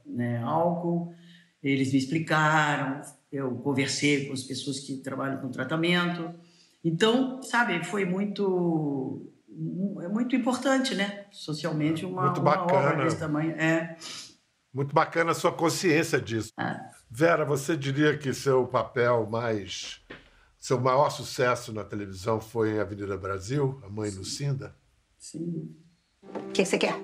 né, 0.05 0.41
álcool. 0.43 1.13
Eles 1.61 1.93
me 1.93 1.99
explicaram, 1.99 3.01
eu 3.31 3.55
conversei 3.55 4.27
com 4.27 4.33
as 4.33 4.43
pessoas 4.43 4.79
que 4.79 4.97
trabalham 4.97 5.39
com 5.39 5.49
tratamento 5.49 6.33
Então, 6.83 7.41
sabe, 7.41 7.83
foi 7.85 8.03
muito 8.03 9.29
é 10.01 10.07
muito 10.07 10.35
importante, 10.35 10.95
né? 10.95 11.25
Socialmente, 11.31 12.05
uma, 12.05 12.25
Muito 12.25 12.41
uma 12.41 12.55
bacana. 12.57 12.89
obra 12.89 13.03
desse 13.03 13.19
tamanho. 13.19 13.51
É. 13.51 13.95
Muito 14.73 14.93
bacana 14.93 15.31
a 15.31 15.35
sua 15.35 15.51
consciência 15.51 16.19
disso. 16.19 16.51
Ah. 16.57 16.89
Vera, 17.09 17.45
você 17.45 17.77
diria 17.77 18.17
que 18.17 18.33
seu 18.33 18.65
papel 18.65 19.27
mais. 19.29 20.01
seu 20.59 20.79
maior 20.79 21.09
sucesso 21.11 21.71
na 21.71 21.83
televisão 21.83 22.41
foi 22.41 22.71
em 22.71 22.79
Avenida 22.79 23.15
Brasil, 23.15 23.79
a 23.83 23.89
mãe 23.89 24.09
Lucinda? 24.09 24.75
Sim. 25.23 25.73
O 26.21 26.51
que 26.51 26.65
você 26.65 26.77
quer? 26.77 26.97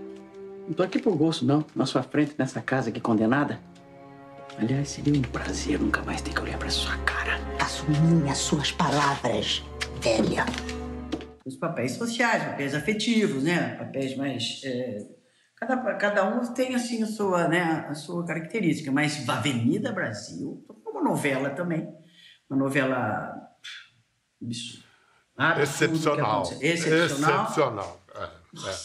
Não 0.67 0.73
tô 0.73 0.83
aqui 0.83 0.99
por 0.99 1.15
gosto, 1.15 1.45
não. 1.45 1.65
Na 1.73 1.85
sua 1.85 2.03
frente, 2.03 2.35
nessa 2.37 2.61
casa 2.61 2.89
aqui 2.89 2.99
condenada. 2.99 3.61
Aliás, 4.57 4.89
seria 4.89 5.13
um 5.17 5.21
prazer 5.21 5.79
nunca 5.79 6.01
mais 6.01 6.21
ter 6.21 6.33
que 6.33 6.41
olhar 6.41 6.59
pra 6.59 6.69
sua 6.69 6.97
cara. 7.03 7.39
Assumir 7.61 8.29
as 8.29 8.37
suas 8.39 8.73
palavras, 8.73 9.63
velha. 10.01 10.45
Os 11.45 11.55
papéis 11.55 11.93
sociais, 11.93 12.43
papéis 12.43 12.75
afetivos, 12.75 13.43
né? 13.43 13.75
Papéis 13.77 14.17
mais. 14.17 14.61
é, 14.65 14.97
Cada, 15.55 15.77
cada 15.95 16.25
um 16.25 16.53
tem 16.53 16.75
assim 16.75 17.01
a 17.01 17.07
sua, 17.07 17.47
né, 17.47 17.85
a 17.87 17.93
sua 17.93 18.25
característica, 18.25 18.91
mas 18.91 19.27
Avenida 19.29 19.93
Brasil, 19.93 20.65
uma 20.85 21.01
novela 21.01 21.51
também, 21.51 21.87
uma 22.49 22.59
novela 22.59 23.33
isso, 24.41 24.83
absurda 25.37 25.63
Excepcional. 25.63 26.43
excepcional, 26.61 27.43
Excepcional. 27.43 27.98
É, 28.55 28.69
é. 28.69 28.75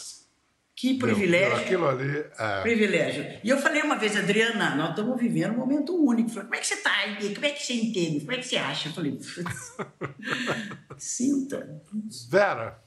que 0.75 0.93
Meu, 0.93 0.99
privilégio, 0.99 1.57
Aquilo 1.57 1.87
ali. 1.87 2.25
É. 2.37 2.61
privilégio. 2.61 3.39
E 3.43 3.49
eu 3.49 3.57
falei 3.57 3.81
uma 3.81 3.97
vez, 3.97 4.15
Adriana, 4.15 4.75
nós 4.75 4.89
estamos 4.91 5.19
vivendo 5.19 5.53
um 5.53 5.57
momento 5.57 5.95
único. 5.95 6.29
Falei, 6.29 6.43
como 6.43 6.55
é 6.55 6.59
que 6.59 6.67
você 6.67 6.73
está 6.75 6.91
aí? 6.91 7.33
Como 7.33 7.45
é 7.45 7.49
que 7.49 7.63
você 7.63 7.73
entende? 7.73 8.19
Como 8.21 8.31
é 8.31 8.37
que 8.37 8.45
você 8.45 8.57
acha? 8.57 8.89
Eu 8.89 8.93
falei, 8.93 9.19
sinta. 10.97 11.81
Vera, 12.29 12.83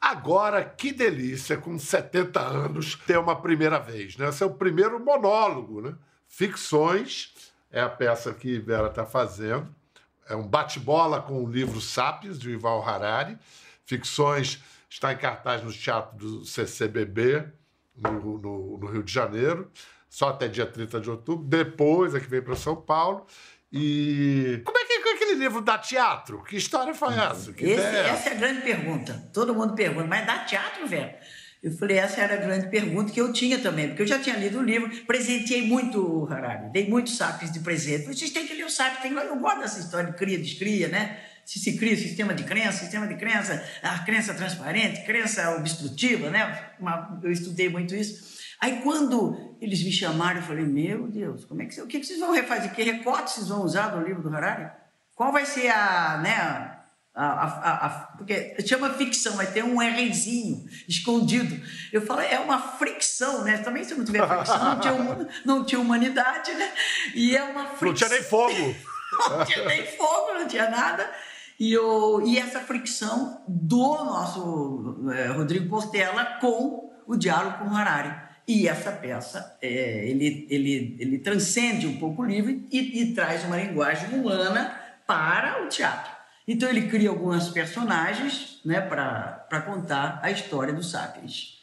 agora 0.00 0.64
que 0.64 0.92
delícia, 0.92 1.56
com 1.56 1.78
70 1.78 2.40
anos, 2.40 2.96
ter 3.06 3.18
uma 3.18 3.40
primeira 3.40 3.78
vez, 3.78 4.16
né? 4.16 4.28
Esse 4.28 4.42
é 4.42 4.46
o 4.46 4.54
primeiro 4.54 4.98
monólogo, 4.98 5.80
né? 5.80 5.94
Ficções 6.26 7.34
é 7.70 7.80
a 7.80 7.88
peça 7.88 8.32
que 8.32 8.58
Vera 8.58 8.88
está 8.88 9.04
fazendo. 9.06 9.74
É 10.28 10.34
um 10.36 10.46
bate-bola 10.46 11.20
com 11.20 11.42
o 11.42 11.50
livro 11.50 11.80
Sapiens, 11.80 12.38
de 12.38 12.50
Ival 12.50 12.86
Harari. 12.88 13.36
Ficções 13.94 14.60
está 14.88 15.12
em 15.12 15.16
cartaz 15.16 15.64
no 15.64 15.72
Teatro 15.72 16.16
do 16.16 16.44
CCBB, 16.44 17.44
no, 17.96 18.38
no- 18.38 18.78
no 18.78 18.86
Rio 18.86 19.02
de 19.02 19.12
Janeiro, 19.12 19.68
só 20.08 20.28
até 20.28 20.46
dia 20.46 20.64
30 20.64 21.00
de 21.00 21.10
outubro. 21.10 21.44
Depois 21.44 22.14
é 22.14 22.20
que 22.20 22.28
vem 22.30 22.40
para 22.40 22.54
São 22.54 22.76
Paulo. 22.76 23.26
E 23.72 24.60
como 24.64 24.78
é 24.78 24.84
que 24.84 25.00
que 25.00 25.08
aquele 25.08 25.34
livro 25.34 25.60
dá 25.60 25.76
teatro? 25.76 26.42
Que 26.44 26.56
história 26.56 26.94
foi 26.94 27.14
essa? 27.14 27.50
Esse- 27.50 27.64
é 27.64 27.72
essa? 27.74 27.88
essa 28.12 28.28
é 28.28 28.32
a 28.32 28.36
grande 28.36 28.60
pergunta. 28.62 29.30
Todo 29.32 29.52
mundo 29.54 29.74
pergunta, 29.74 30.06
mas 30.06 30.24
dá 30.24 30.38
teatro, 30.44 30.86
velho? 30.86 31.10
Eu 31.62 31.72
falei, 31.72 31.98
essa 31.98 32.20
era 32.20 32.34
a 32.34 32.36
grande 32.36 32.68
pergunta 32.68 33.12
que 33.12 33.20
eu 33.20 33.32
tinha 33.32 33.58
também, 33.58 33.88
porque 33.88 34.02
eu 34.02 34.06
já 34.06 34.18
tinha 34.20 34.36
lido 34.36 34.60
o 34.60 34.62
livro, 34.62 34.88
presenteei 35.04 35.66
muito 35.66 36.26
Harari, 36.30 36.70
dei 36.72 36.88
muitos 36.88 37.16
sapiens 37.16 37.52
de 37.52 37.60
presente. 37.60 38.06
Vocês 38.06 38.30
têm 38.30 38.46
que 38.46 38.54
ler 38.54 38.64
o 38.64 38.70
sapiens, 38.70 39.02
tem... 39.02 39.12
eu 39.12 39.36
gosto 39.38 39.58
dessa 39.60 39.78
história 39.80 40.10
de 40.10 40.16
cria, 40.16 40.38
descria, 40.38 40.88
né? 40.88 41.18
Se 41.44 41.58
se 41.58 41.76
cria 41.76 41.96
sistema 41.96 42.32
de 42.34 42.44
crença, 42.44 42.78
sistema 42.78 43.06
de 43.06 43.16
crença, 43.16 43.64
a 43.82 43.98
crença 44.00 44.32
transparente, 44.34 45.04
crença 45.04 45.50
obstrutiva, 45.56 46.30
né? 46.30 46.70
Eu 47.22 47.30
estudei 47.32 47.68
muito 47.68 47.94
isso. 47.94 48.38
Aí 48.60 48.80
quando 48.82 49.56
eles 49.60 49.82
me 49.82 49.90
chamaram, 49.90 50.40
eu 50.40 50.46
falei, 50.46 50.64
meu 50.64 51.08
Deus, 51.08 51.44
como 51.44 51.62
é 51.62 51.66
que, 51.66 51.80
o 51.80 51.86
que 51.86 52.02
vocês 52.04 52.20
vão 52.20 52.30
refazer? 52.32 52.72
Que 52.72 52.82
recorte 52.82 53.30
vocês 53.32 53.48
vão 53.48 53.62
usar 53.62 53.88
do 53.88 54.04
livro 54.06 54.22
do 54.22 54.34
Harari? 54.36 54.70
Qual 55.14 55.32
vai 55.32 55.44
ser 55.46 55.68
a, 55.70 56.18
né, 56.18 56.76
a, 57.14 57.24
a- 57.24 57.86
a- 57.86 57.90
porque 58.16 58.56
chama 58.66 58.90
ficção, 58.94 59.34
vai 59.34 59.46
ter 59.46 59.64
um 59.64 59.78
Rzinho 59.80 60.64
escondido. 60.88 61.60
Eu 61.92 62.02
falo, 62.06 62.20
é 62.20 62.38
uma 62.38 62.58
fricção, 62.60 63.42
né? 63.44 63.58
Também 63.58 63.82
se 63.82 63.94
não 63.94 64.04
tiver 64.04 64.26
fricção, 64.26 64.64
não 64.64 64.80
tinha, 64.80 64.94
hum- 64.94 65.26
não 65.44 65.64
tinha 65.64 65.80
humanidade, 65.80 66.52
né? 66.52 66.70
E 67.14 67.36
é 67.36 67.42
uma 67.42 67.66
fricção. 67.66 67.88
Não 67.88 67.94
tinha 67.94 68.08
nem 68.10 68.22
fogo. 68.22 68.76
não 69.38 69.44
tinha 69.44 69.64
nem 69.64 69.86
fogo, 69.96 70.34
não 70.34 70.46
tinha 70.46 70.70
nada. 70.70 71.10
E, 71.60 71.74
eu, 71.74 72.22
e 72.26 72.38
essa 72.38 72.60
fricção 72.60 73.44
do 73.46 74.02
nosso 74.02 75.10
eh, 75.12 75.26
Rodrigo 75.26 75.68
Portela 75.68 76.24
com 76.40 76.90
o 77.06 77.14
diálogo 77.14 77.58
com 77.58 77.76
Harari. 77.76 78.14
E 78.48 78.66
essa 78.66 78.90
peça, 78.90 79.58
eh, 79.60 80.08
ele, 80.08 80.46
ele, 80.48 80.96
ele 80.98 81.18
transcende 81.18 81.86
um 81.86 81.98
pouco 81.98 82.22
o 82.22 82.24
livro 82.24 82.50
e, 82.50 83.02
e 83.02 83.14
traz 83.14 83.44
uma 83.44 83.58
linguagem 83.58 84.18
humana 84.18 84.74
para 85.06 85.62
o 85.62 85.68
teatro. 85.68 86.10
Então 86.48 86.66
ele 86.66 86.88
cria 86.88 87.10
algumas 87.10 87.50
personagens 87.50 88.58
né, 88.64 88.80
para 88.80 89.60
contar 89.66 90.18
a 90.22 90.30
história 90.30 90.72
do 90.72 90.82
Sapiens. 90.82 91.59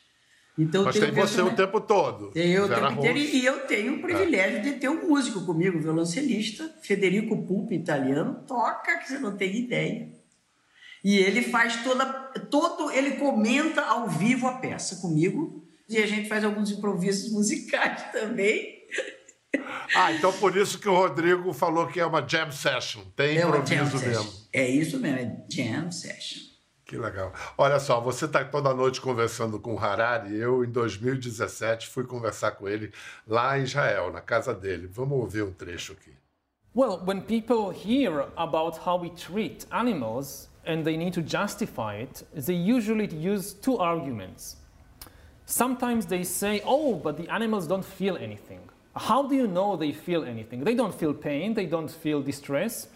Então, 0.57 0.85
Mas 0.85 0.97
tem 0.97 1.11
você 1.11 1.41
o 1.41 1.55
tempo 1.55 1.79
todo. 1.79 2.31
tem 2.31 2.51
eu 2.51 2.65
o 2.65 2.67
tempo 2.67 2.91
inteiro, 2.93 3.19
e 3.19 3.45
eu 3.45 3.59
tenho 3.67 3.95
o 3.97 4.01
privilégio 4.01 4.63
de 4.63 4.73
ter 4.79 4.89
um 4.89 5.07
músico 5.07 5.45
comigo, 5.45 5.79
violoncelista, 5.79 6.67
Federico 6.81 7.45
Pulpi, 7.45 7.75
italiano, 7.75 8.43
toca 8.47 8.97
que 8.97 9.07
você 9.07 9.19
não 9.19 9.37
tem 9.37 9.55
ideia. 9.55 10.09
E 11.03 11.15
ele 11.17 11.43
faz 11.43 11.83
toda, 11.83 12.05
todo, 12.49 12.91
ele 12.91 13.11
comenta 13.17 13.81
ao 13.83 14.07
vivo 14.09 14.47
a 14.47 14.53
peça 14.53 14.95
comigo, 14.95 15.63
e 15.87 15.97
a 15.99 16.07
gente 16.07 16.27
faz 16.27 16.43
alguns 16.43 16.71
improvisos 16.71 17.31
musicais 17.31 18.03
também. 18.11 18.77
Ah, 19.95 20.11
então 20.11 20.33
por 20.33 20.57
isso 20.57 20.79
que 20.79 20.89
o 20.89 20.93
Rodrigo 20.95 21.53
falou 21.53 21.87
que 21.87 21.99
é 21.99 22.05
uma 22.05 22.27
jam 22.27 22.51
session. 22.51 23.01
Tem 23.15 23.37
É 23.37 23.41
improviso 23.43 23.97
session. 23.99 24.07
mesmo. 24.23 24.33
É 24.51 24.67
isso 24.69 24.99
mesmo, 24.99 25.19
é 25.19 25.45
jam 25.49 25.91
session. 25.91 26.46
Que 26.87 26.97
legal. 26.97 27.33
Olha 27.57 27.79
só, 27.79 27.99
você 27.99 28.23
está 28.23 28.45
toda 28.45 28.73
noite 28.73 29.01
conversando 29.01 29.59
com 29.59 29.75
o 29.75 29.77
Harari. 29.77 30.37
Eu, 30.37 30.63
em 30.63 30.71
2017, 30.71 31.89
fui 31.89 32.05
conversar 32.05 32.51
com 32.51 32.65
ele 32.65 32.93
lá 33.27 33.59
em 33.59 33.63
Israel, 33.63 34.09
na 34.09 34.21
casa 34.21 34.53
dele. 34.53 34.87
Vamos 34.87 35.19
ouvir 35.19 35.43
um 35.43 35.51
trecho 35.51 35.91
aqui. 35.91 36.13
Well, 36.73 37.01
when 37.05 37.21
people 37.21 37.71
hear 37.71 38.27
about 38.37 38.79
how 38.85 38.97
we 39.01 39.09
treat 39.09 39.67
animals 39.69 40.47
and 40.65 40.83
they 40.83 40.95
need 40.95 41.13
to 41.15 41.21
justify 41.21 42.03
it, 42.03 42.23
they 42.33 42.55
usually 42.55 43.09
use 43.13 43.53
two 43.53 43.77
arguments. 43.81 44.55
Sometimes 45.45 46.05
they 46.05 46.23
say, 46.23 46.61
oh, 46.65 46.95
but 46.95 47.17
the 47.17 47.29
animals 47.29 47.67
don't 47.67 47.83
feel 47.83 48.15
anything. 48.15 48.61
How 48.95 49.27
do 49.27 49.35
you 49.35 49.47
know 49.47 49.75
they 49.75 49.91
feel 49.91 50.23
anything? 50.23 50.63
They 50.63 50.75
don't 50.75 50.95
feel 50.95 51.13
pain, 51.13 51.53
they 51.53 51.65
don't 51.65 51.91
feel 51.91 52.21
distress. 52.21 52.87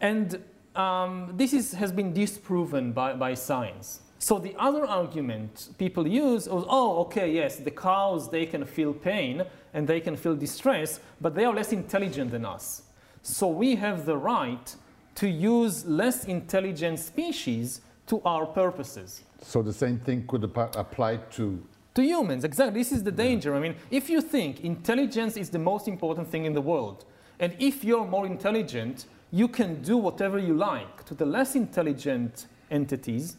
And 0.00 0.38
um, 0.74 1.32
this 1.34 1.52
is, 1.52 1.72
has 1.72 1.92
been 1.92 2.12
disproven 2.12 2.92
by, 2.92 3.14
by 3.14 3.34
science. 3.34 4.00
So 4.18 4.38
the 4.38 4.54
other 4.58 4.86
argument 4.86 5.68
people 5.78 6.06
use 6.08 6.48
was, 6.48 6.64
oh, 6.68 7.00
okay, 7.02 7.30
yes, 7.32 7.56
the 7.56 7.70
cows, 7.70 8.30
they 8.30 8.46
can 8.46 8.64
feel 8.64 8.92
pain 8.94 9.44
and 9.74 9.86
they 9.86 10.00
can 10.00 10.16
feel 10.16 10.34
distress, 10.34 11.00
but 11.20 11.34
they 11.34 11.44
are 11.44 11.54
less 11.54 11.72
intelligent 11.72 12.30
than 12.30 12.44
us. 12.44 12.82
So 13.22 13.48
we 13.48 13.76
have 13.76 14.06
the 14.06 14.16
right 14.16 14.74
to 15.16 15.28
use 15.28 15.84
less 15.84 16.24
intelligent 16.24 16.98
species 16.98 17.80
to 18.06 18.20
our 18.24 18.46
purposes. 18.46 19.22
So 19.42 19.62
the 19.62 19.72
same 19.72 19.98
thing 19.98 20.26
could 20.26 20.44
ap- 20.44 20.76
apply 20.76 21.16
to 21.36 21.62
To 21.94 22.02
humans, 22.02 22.44
exactly. 22.44 22.80
This 22.80 22.92
is 22.92 23.02
the 23.02 23.12
danger. 23.12 23.54
I 23.54 23.60
mean, 23.60 23.76
if 23.90 24.10
you 24.10 24.20
think 24.20 24.64
intelligence 24.64 25.36
is 25.36 25.50
the 25.50 25.58
most 25.58 25.86
important 25.86 26.26
thing 26.28 26.44
in 26.44 26.52
the 26.52 26.60
world, 26.60 27.04
and 27.38 27.54
if 27.58 27.84
you're 27.84 28.06
more 28.06 28.26
intelligent, 28.26 29.06
you 29.34 29.48
can 29.48 29.82
do 29.82 29.96
whatever 29.96 30.38
you 30.38 30.54
like 30.54 31.04
to 31.04 31.12
the 31.12 31.26
less 31.26 31.56
intelligent 31.56 32.46
entities, 32.70 33.36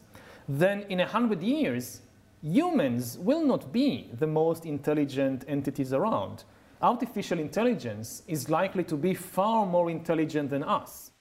then 0.49 0.85
in 0.89 0.99
a 0.99 1.05
hundred 1.05 1.41
years, 1.41 2.01
humans 2.41 3.17
will 3.17 3.45
not 3.45 3.71
be 3.71 4.09
the 4.19 4.27
most 4.27 4.65
intelligent 4.65 5.45
entities 5.47 5.93
around. 5.93 6.43
Artificial 6.81 7.39
intelligence 7.39 8.23
is 8.27 8.49
likely 8.49 8.83
to 8.83 8.97
be 8.97 9.13
far 9.13 9.65
more 9.65 9.89
intelligent 9.89 10.49
than 10.49 10.63
us. 10.63 11.11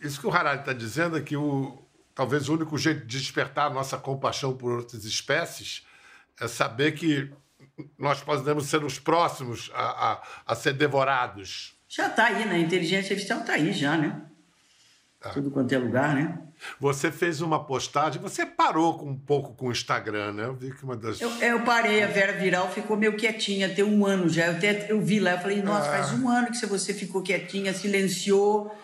Isso 0.00 0.20
que 0.20 0.26
o 0.26 0.30
Harari 0.30 0.58
está 0.58 0.72
dizendo 0.72 1.16
é 1.16 1.20
que 1.20 1.36
o, 1.36 1.78
talvez 2.16 2.48
o 2.48 2.54
único 2.54 2.76
jeito 2.76 3.06
de 3.06 3.20
despertar 3.20 3.70
a 3.70 3.70
nossa 3.70 3.96
compaixão 3.96 4.56
por 4.56 4.72
outras 4.72 5.04
espécies 5.04 5.86
é 6.40 6.48
saber 6.48 6.92
que 6.92 7.30
nós 7.96 8.20
podemos 8.20 8.66
ser 8.66 8.82
os 8.82 8.98
próximos 8.98 9.70
a, 9.72 10.14
a, 10.14 10.22
a 10.46 10.54
ser 10.56 10.72
devorados. 10.72 11.80
Já 11.94 12.06
está 12.06 12.24
aí, 12.24 12.46
né? 12.46 12.54
A 12.54 12.58
inteligência 12.58 13.12
artificial 13.12 13.40
está 13.40 13.52
aí 13.52 13.70
já, 13.72 13.98
né? 13.98 14.22
Tudo 15.34 15.50
quanto 15.50 15.72
é 15.72 15.78
lugar, 15.78 16.14
né? 16.14 16.38
Você 16.80 17.12
fez 17.12 17.40
uma 17.40 17.64
postagem, 17.64 18.20
você 18.20 18.46
parou 18.46 18.98
com, 18.98 19.10
um 19.10 19.18
pouco 19.18 19.54
com 19.54 19.66
o 19.66 19.72
Instagram, 19.72 20.32
né? 20.32 20.44
Eu 20.46 20.54
vi 20.54 20.72
que 20.72 20.82
uma 20.84 20.96
das. 20.96 21.20
Eu, 21.20 21.30
eu 21.40 21.60
parei, 21.60 22.02
a 22.02 22.06
Vera 22.06 22.32
Viral 22.32 22.70
ficou 22.70 22.96
meio 22.96 23.16
quietinha, 23.16 23.68
tem 23.68 23.84
um 23.84 24.06
ano 24.06 24.28
já. 24.28 24.46
Eu, 24.46 24.56
até, 24.56 24.90
eu 24.90 25.00
vi 25.00 25.20
lá, 25.20 25.32
eu 25.32 25.38
falei, 25.38 25.62
nossa, 25.62 25.88
Ah. 25.88 25.92
faz 25.98 26.12
um 26.18 26.28
ano 26.28 26.50
que 26.50 26.66
você 26.66 26.94
ficou 26.94 27.22
quietinha, 27.22 27.74
silenciou. 27.74 28.74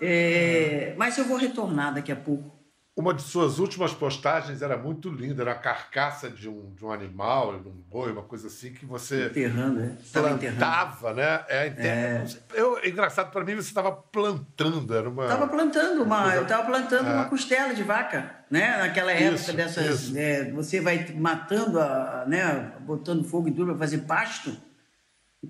É, 0.00 0.94
mas 0.96 1.18
eu 1.18 1.24
vou 1.26 1.36
retornar 1.36 1.94
daqui 1.94 2.10
a 2.10 2.16
pouco. 2.16 2.50
Uma 2.96 3.12
de 3.12 3.22
suas 3.22 3.58
últimas 3.58 3.92
postagens 3.92 4.62
era 4.62 4.76
muito 4.78 5.10
linda, 5.10 5.42
era 5.42 5.50
a 5.50 5.58
carcaça 5.58 6.30
de 6.30 6.48
um, 6.48 6.72
de 6.74 6.84
um 6.84 6.92
animal, 6.92 7.58
de 7.60 7.68
um 7.68 7.72
boi, 7.72 8.12
uma 8.12 8.22
coisa 8.22 8.46
assim, 8.46 8.72
que 8.72 8.86
você 8.86 9.26
Enterrando, 9.26 9.80
né? 9.80 9.96
Estava 10.00 10.30
enterrando. 10.30 10.58
plantava, 10.58 11.12
né? 11.12 11.44
É, 11.48 11.66
É. 11.76 12.24
Eu, 12.54 12.78
engraçado, 12.86 13.32
para 13.32 13.44
mim, 13.44 13.56
você 13.56 13.68
estava 13.68 13.90
plantando, 13.90 14.94
era 14.94 15.08
uma... 15.08 15.24
Estava 15.24 15.48
plantando 15.48 16.02
uma, 16.04 16.34
eu 16.36 16.42
estava 16.44 16.64
plantando 16.64 17.08
É. 17.08 17.12
uma 17.14 17.24
costela 17.24 17.74
de 17.74 17.82
vaca, 17.82 18.44
né? 18.48 18.78
Naquela 18.78 19.10
época 19.10 19.34
Isso, 19.34 19.52
dessas, 19.52 20.02
isso. 20.02 20.16
é, 20.18 20.52
você 20.52 20.80
vai 20.80 21.12
matando, 21.14 21.80
a, 21.80 22.24
né? 22.28 22.74
Botando 22.82 23.24
fogo 23.24 23.48
em 23.48 23.52
tudo 23.52 23.70
para 23.70 23.78
fazer 23.78 23.98
pasto, 24.02 24.56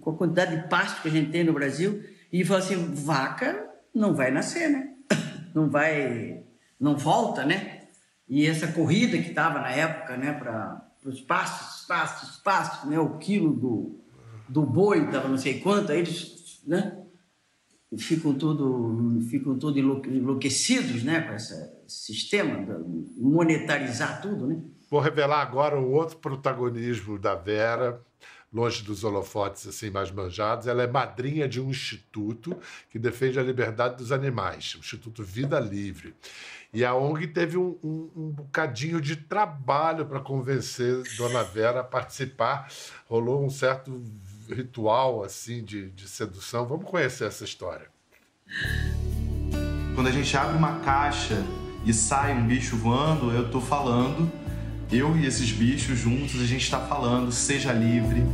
com 0.01 0.11
a 0.13 0.17
quantidade 0.17 0.57
de 0.63 0.69
pasto 0.69 1.03
que 1.03 1.09
a 1.09 1.11
gente 1.11 1.31
tem 1.31 1.45
no 1.45 1.53
Brasil, 1.53 2.03
e 2.33 2.43
fala 2.43 2.61
assim, 2.61 2.95
vaca 2.95 3.69
não 3.95 4.15
vai 4.15 4.31
nascer, 4.31 4.71
né? 4.71 4.89
Não 5.55 5.71
vai, 5.71 6.43
não 6.85 6.97
volta, 6.97 7.45
né? 7.45 7.89
E 8.29 8.47
essa 8.47 8.69
corrida 8.69 9.17
que 9.19 9.31
estava 9.31 9.59
na 9.59 9.71
época, 9.71 10.17
né? 10.19 10.33
Para 10.35 10.87
os 11.07 11.21
pastos, 11.23 11.87
pastos, 11.87 12.37
pastos, 12.43 12.91
né? 12.91 12.99
O 12.99 13.17
quilo 13.17 13.53
do, 13.55 14.01
do 14.49 14.63
boi 14.63 15.07
estava 15.07 15.27
não 15.29 15.39
sei 15.39 15.61
quanto, 15.61 15.91
aí 15.91 15.99
eles, 15.99 16.63
né? 16.67 17.01
ficam 17.97 18.35
todo 18.35 19.21
ficam 19.31 19.57
todo 19.57 19.79
enlou- 19.79 20.05
enlouquecidos 20.05 21.05
né 21.05 21.21
com 21.21 21.35
esse 21.35 21.55
sistema 21.87 22.57
de 22.57 23.21
monetarizar 23.21 24.21
tudo 24.21 24.49
né 24.49 24.61
Vou 24.91 25.01
revelar 25.01 25.41
agora 25.43 25.81
o 25.81 25.93
outro 25.93 26.17
protagonismo 26.19 27.19
da 27.19 27.35
Vera, 27.37 28.01
longe 28.55 28.83
dos 28.85 29.03
holofotes 29.03 29.67
assim 29.67 29.91
mais 29.91 30.11
manjados. 30.13 30.67
Ela 30.69 30.85
é 30.85 30.87
madrinha 30.87 31.49
de 31.49 31.61
um 31.61 31.69
instituto 31.71 32.57
que 32.89 32.99
defende 32.99 33.39
a 33.39 33.43
liberdade 33.43 33.97
dos 33.97 34.13
animais, 34.13 34.75
o 34.77 34.79
Instituto 34.79 35.25
Vida 35.25 35.59
Livre. 35.59 36.15
E 36.73 36.85
a 36.85 36.95
ONG 36.95 37.27
teve 37.29 37.57
um, 37.59 37.77
um- 37.83 38.11
um 38.17 38.31
bocadinho 38.31 39.01
de 39.01 39.17
trabalho 39.17 40.07
para 40.07 40.21
convencer 40.21 41.03
Dona 41.17 41.43
Vera 41.43 41.81
a 41.81 41.85
participar. 41.85 42.69
Rolou 43.09 43.45
um 43.45 43.51
certo 43.51 44.03
ritual 44.49 45.23
assim 45.25 45.65
de, 45.65 45.91
de 45.91 46.09
sedução. 46.09 46.67
Vamos 46.67 46.89
conhecer 46.89 47.25
essa 47.27 47.45
história. 47.45 47.87
Quando 49.95 50.09
a 50.09 50.11
gente 50.13 50.37
abre 50.37 50.57
uma 50.57 50.81
caixa 50.81 51.43
e 51.85 51.93
sai 51.93 52.35
um 52.35 52.47
bicho 52.47 52.77
voando, 52.77 53.31
eu 53.33 53.49
tô 53.51 53.61
falando, 53.61 54.31
eu 54.91 55.17
e 55.17 55.27
esses 55.27 55.51
bichos 55.51 55.99
juntos, 55.99 56.41
a 56.41 56.47
gente 56.47 56.71
tá 56.71 56.79
falando, 56.79 57.33
seja 57.33 57.73
livre. 57.73 58.25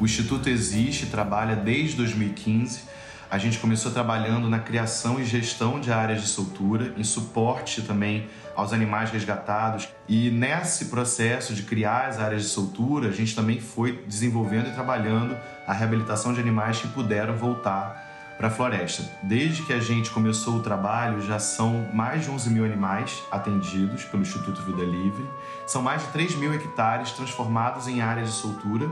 O 0.00 0.04
Instituto 0.04 0.48
existe, 0.48 1.06
trabalha 1.06 1.56
desde 1.56 1.96
2015. 1.96 2.82
A 3.30 3.38
gente 3.38 3.58
começou 3.58 3.92
trabalhando 3.92 4.48
na 4.48 4.58
criação 4.58 5.20
e 5.20 5.24
gestão 5.24 5.78
de 5.78 5.92
áreas 5.92 6.22
de 6.22 6.26
soltura, 6.26 6.94
em 6.96 7.04
suporte 7.04 7.82
também 7.82 8.26
aos 8.56 8.72
animais 8.72 9.10
resgatados. 9.10 9.88
E 10.08 10.30
nesse 10.30 10.86
processo 10.86 11.54
de 11.54 11.62
criar 11.62 12.08
as 12.08 12.18
áreas 12.18 12.42
de 12.42 12.48
soltura, 12.48 13.08
a 13.08 13.12
gente 13.12 13.34
também 13.34 13.60
foi 13.60 14.02
desenvolvendo 14.06 14.68
e 14.68 14.72
trabalhando 14.72 15.36
a 15.66 15.72
reabilitação 15.72 16.32
de 16.32 16.40
animais 16.40 16.80
que 16.80 16.88
puderam 16.88 17.36
voltar 17.36 18.09
para 18.40 18.48
a 18.48 18.50
floresta. 18.50 19.04
Desde 19.22 19.62
que 19.64 19.72
a 19.74 19.80
gente 19.80 20.10
começou 20.10 20.56
o 20.56 20.62
trabalho, 20.62 21.20
já 21.20 21.38
são 21.38 21.86
mais 21.92 22.24
de 22.24 22.30
11 22.30 22.48
mil 22.48 22.64
animais 22.64 23.22
atendidos 23.30 24.04
pelo 24.04 24.22
Instituto 24.22 24.62
Vida 24.62 24.82
Livre. 24.82 25.28
São 25.66 25.82
mais 25.82 26.00
de 26.00 26.08
3 26.08 26.36
mil 26.36 26.50
hectares 26.54 27.12
transformados 27.12 27.86
em 27.86 28.00
áreas 28.00 28.30
de 28.30 28.34
soltura. 28.36 28.90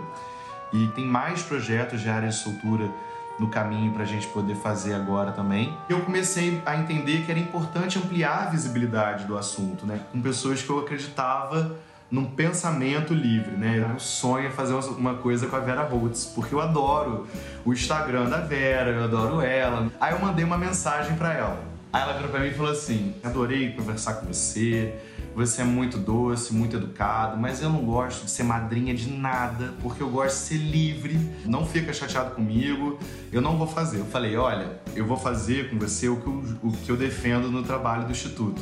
E 0.70 0.88
tem 0.88 1.06
mais 1.06 1.42
projetos 1.42 2.02
de 2.02 2.10
áreas 2.10 2.34
de 2.34 2.42
soltura 2.42 2.90
no 3.38 3.48
caminho 3.48 3.90
para 3.90 4.02
a 4.02 4.06
gente 4.06 4.26
poder 4.26 4.54
fazer 4.54 4.92
agora 4.92 5.32
também. 5.32 5.74
Eu 5.88 6.02
comecei 6.02 6.60
a 6.66 6.76
entender 6.76 7.24
que 7.24 7.30
era 7.30 7.40
importante 7.40 7.98
ampliar 7.98 8.48
a 8.48 8.50
visibilidade 8.50 9.24
do 9.24 9.38
assunto, 9.38 9.86
né? 9.86 9.98
Com 10.12 10.20
pessoas 10.20 10.60
que 10.60 10.68
eu 10.68 10.78
acreditava 10.78 11.74
num 12.10 12.24
pensamento 12.24 13.12
livre, 13.12 13.52
né? 13.52 13.84
Meu 13.86 14.00
sonho 14.00 14.46
é 14.46 14.50
fazer 14.50 14.74
uma 14.74 15.14
coisa 15.14 15.46
com 15.46 15.56
a 15.56 15.60
Vera 15.60 15.82
Holtz, 15.82 16.32
porque 16.34 16.54
eu 16.54 16.60
adoro 16.60 17.26
o 17.64 17.72
Instagram 17.72 18.28
da 18.28 18.38
Vera, 18.38 18.90
eu 18.90 19.04
adoro 19.04 19.40
ela. 19.40 19.90
Aí 20.00 20.12
eu 20.14 20.18
mandei 20.18 20.44
uma 20.44 20.56
mensagem 20.56 21.16
para 21.16 21.34
ela. 21.34 21.62
Aí 21.92 22.02
ela 22.02 22.14
virou 22.14 22.30
para 22.30 22.40
mim 22.40 22.48
e 22.48 22.54
falou 22.54 22.72
assim: 22.72 23.14
"Adorei 23.22 23.72
conversar 23.72 24.14
com 24.14 24.26
você. 24.26 24.94
Você 25.34 25.62
é 25.62 25.64
muito 25.64 25.98
doce, 25.98 26.52
muito 26.52 26.76
educado, 26.76 27.36
mas 27.36 27.62
eu 27.62 27.70
não 27.70 27.84
gosto 27.84 28.24
de 28.24 28.30
ser 28.30 28.42
madrinha 28.42 28.92
de 28.92 29.08
nada, 29.08 29.72
porque 29.80 30.02
eu 30.02 30.08
gosto 30.08 30.34
de 30.34 30.42
ser 30.42 30.56
livre. 30.56 31.16
Não 31.44 31.64
fica 31.64 31.92
chateado 31.92 32.34
comigo, 32.34 32.98
eu 33.30 33.40
não 33.40 33.56
vou 33.56 33.66
fazer. 33.66 34.00
Eu 34.00 34.06
falei: 34.06 34.36
olha, 34.36 34.80
eu 34.96 35.06
vou 35.06 35.16
fazer 35.16 35.70
com 35.70 35.78
você 35.78 36.08
o 36.08 36.16
que 36.16 36.26
eu, 36.26 36.58
o 36.62 36.72
que 36.72 36.90
eu 36.90 36.96
defendo 36.96 37.50
no 37.50 37.62
trabalho 37.62 38.04
do 38.04 38.10
Instituto, 38.10 38.60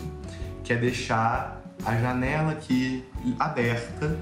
que 0.62 0.72
é 0.72 0.76
deixar 0.76 1.65
a 1.84 1.96
janela 1.96 2.52
aqui 2.52 3.04
aberta, 3.38 4.16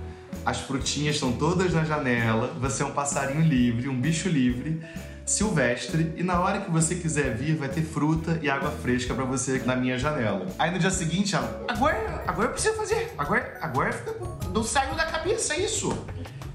as 0.45 0.61
frutinhas 0.61 1.14
estão 1.17 1.33
todas 1.33 1.73
na 1.73 1.85
janela, 1.85 2.49
você 2.61 2.83
é 2.83 2.87
um 2.87 2.93
passarinho 2.93 3.40
livre, 3.43 3.88
um 3.88 3.99
bicho 4.01 4.29
livre 4.29 4.81
silvestre 5.27 6.12
e 6.19 6.23
na 6.23 6.38
hora 6.38 6.61
que 6.61 6.71
você 6.71 6.95
quiser 6.97 7.35
vir 7.35 7.57
vai 7.57 7.69
ter 7.71 7.81
fruta 7.83 8.38
e 8.43 8.51
água 8.51 8.71
fresca 8.71 9.14
pra 9.14 9.25
você 9.25 9.62
na 9.64 9.75
minha 9.75 9.99
janela. 9.99 10.47
Aí 10.59 10.71
no 10.71 10.79
dia 10.79 10.90
seguinte 10.90 11.35
ela, 11.35 11.64
agora, 11.67 12.23
agora 12.27 12.49
eu 12.49 12.53
preciso 12.53 12.75
fazer, 12.77 13.11
agora, 13.17 13.59
agora 13.62 13.90
fica- 13.93 14.14
não 14.53 14.62
saiu 14.62 14.95
da 14.95 15.07
cabeça 15.07 15.57
isso. 15.57 15.97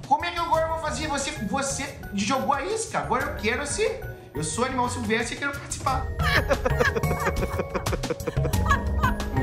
Como 0.08 0.24
é 0.24 0.30
que 0.32 0.38
agora 0.40 0.66
eu 0.68 0.74
vou 0.74 0.78
fazer? 0.80 1.08
Você, 1.08 1.32
você 1.50 1.96
jogou 2.14 2.54
a 2.54 2.64
isca, 2.64 3.00
agora 3.00 3.24
eu 3.26 3.36
quero 3.38 3.66
ser, 3.66 4.02
eu 4.36 4.44
sou 4.44 4.66
animal 4.66 4.88
silvestre 4.88 5.36
e 5.36 5.40
quero 5.40 5.52
participar. 5.52 6.06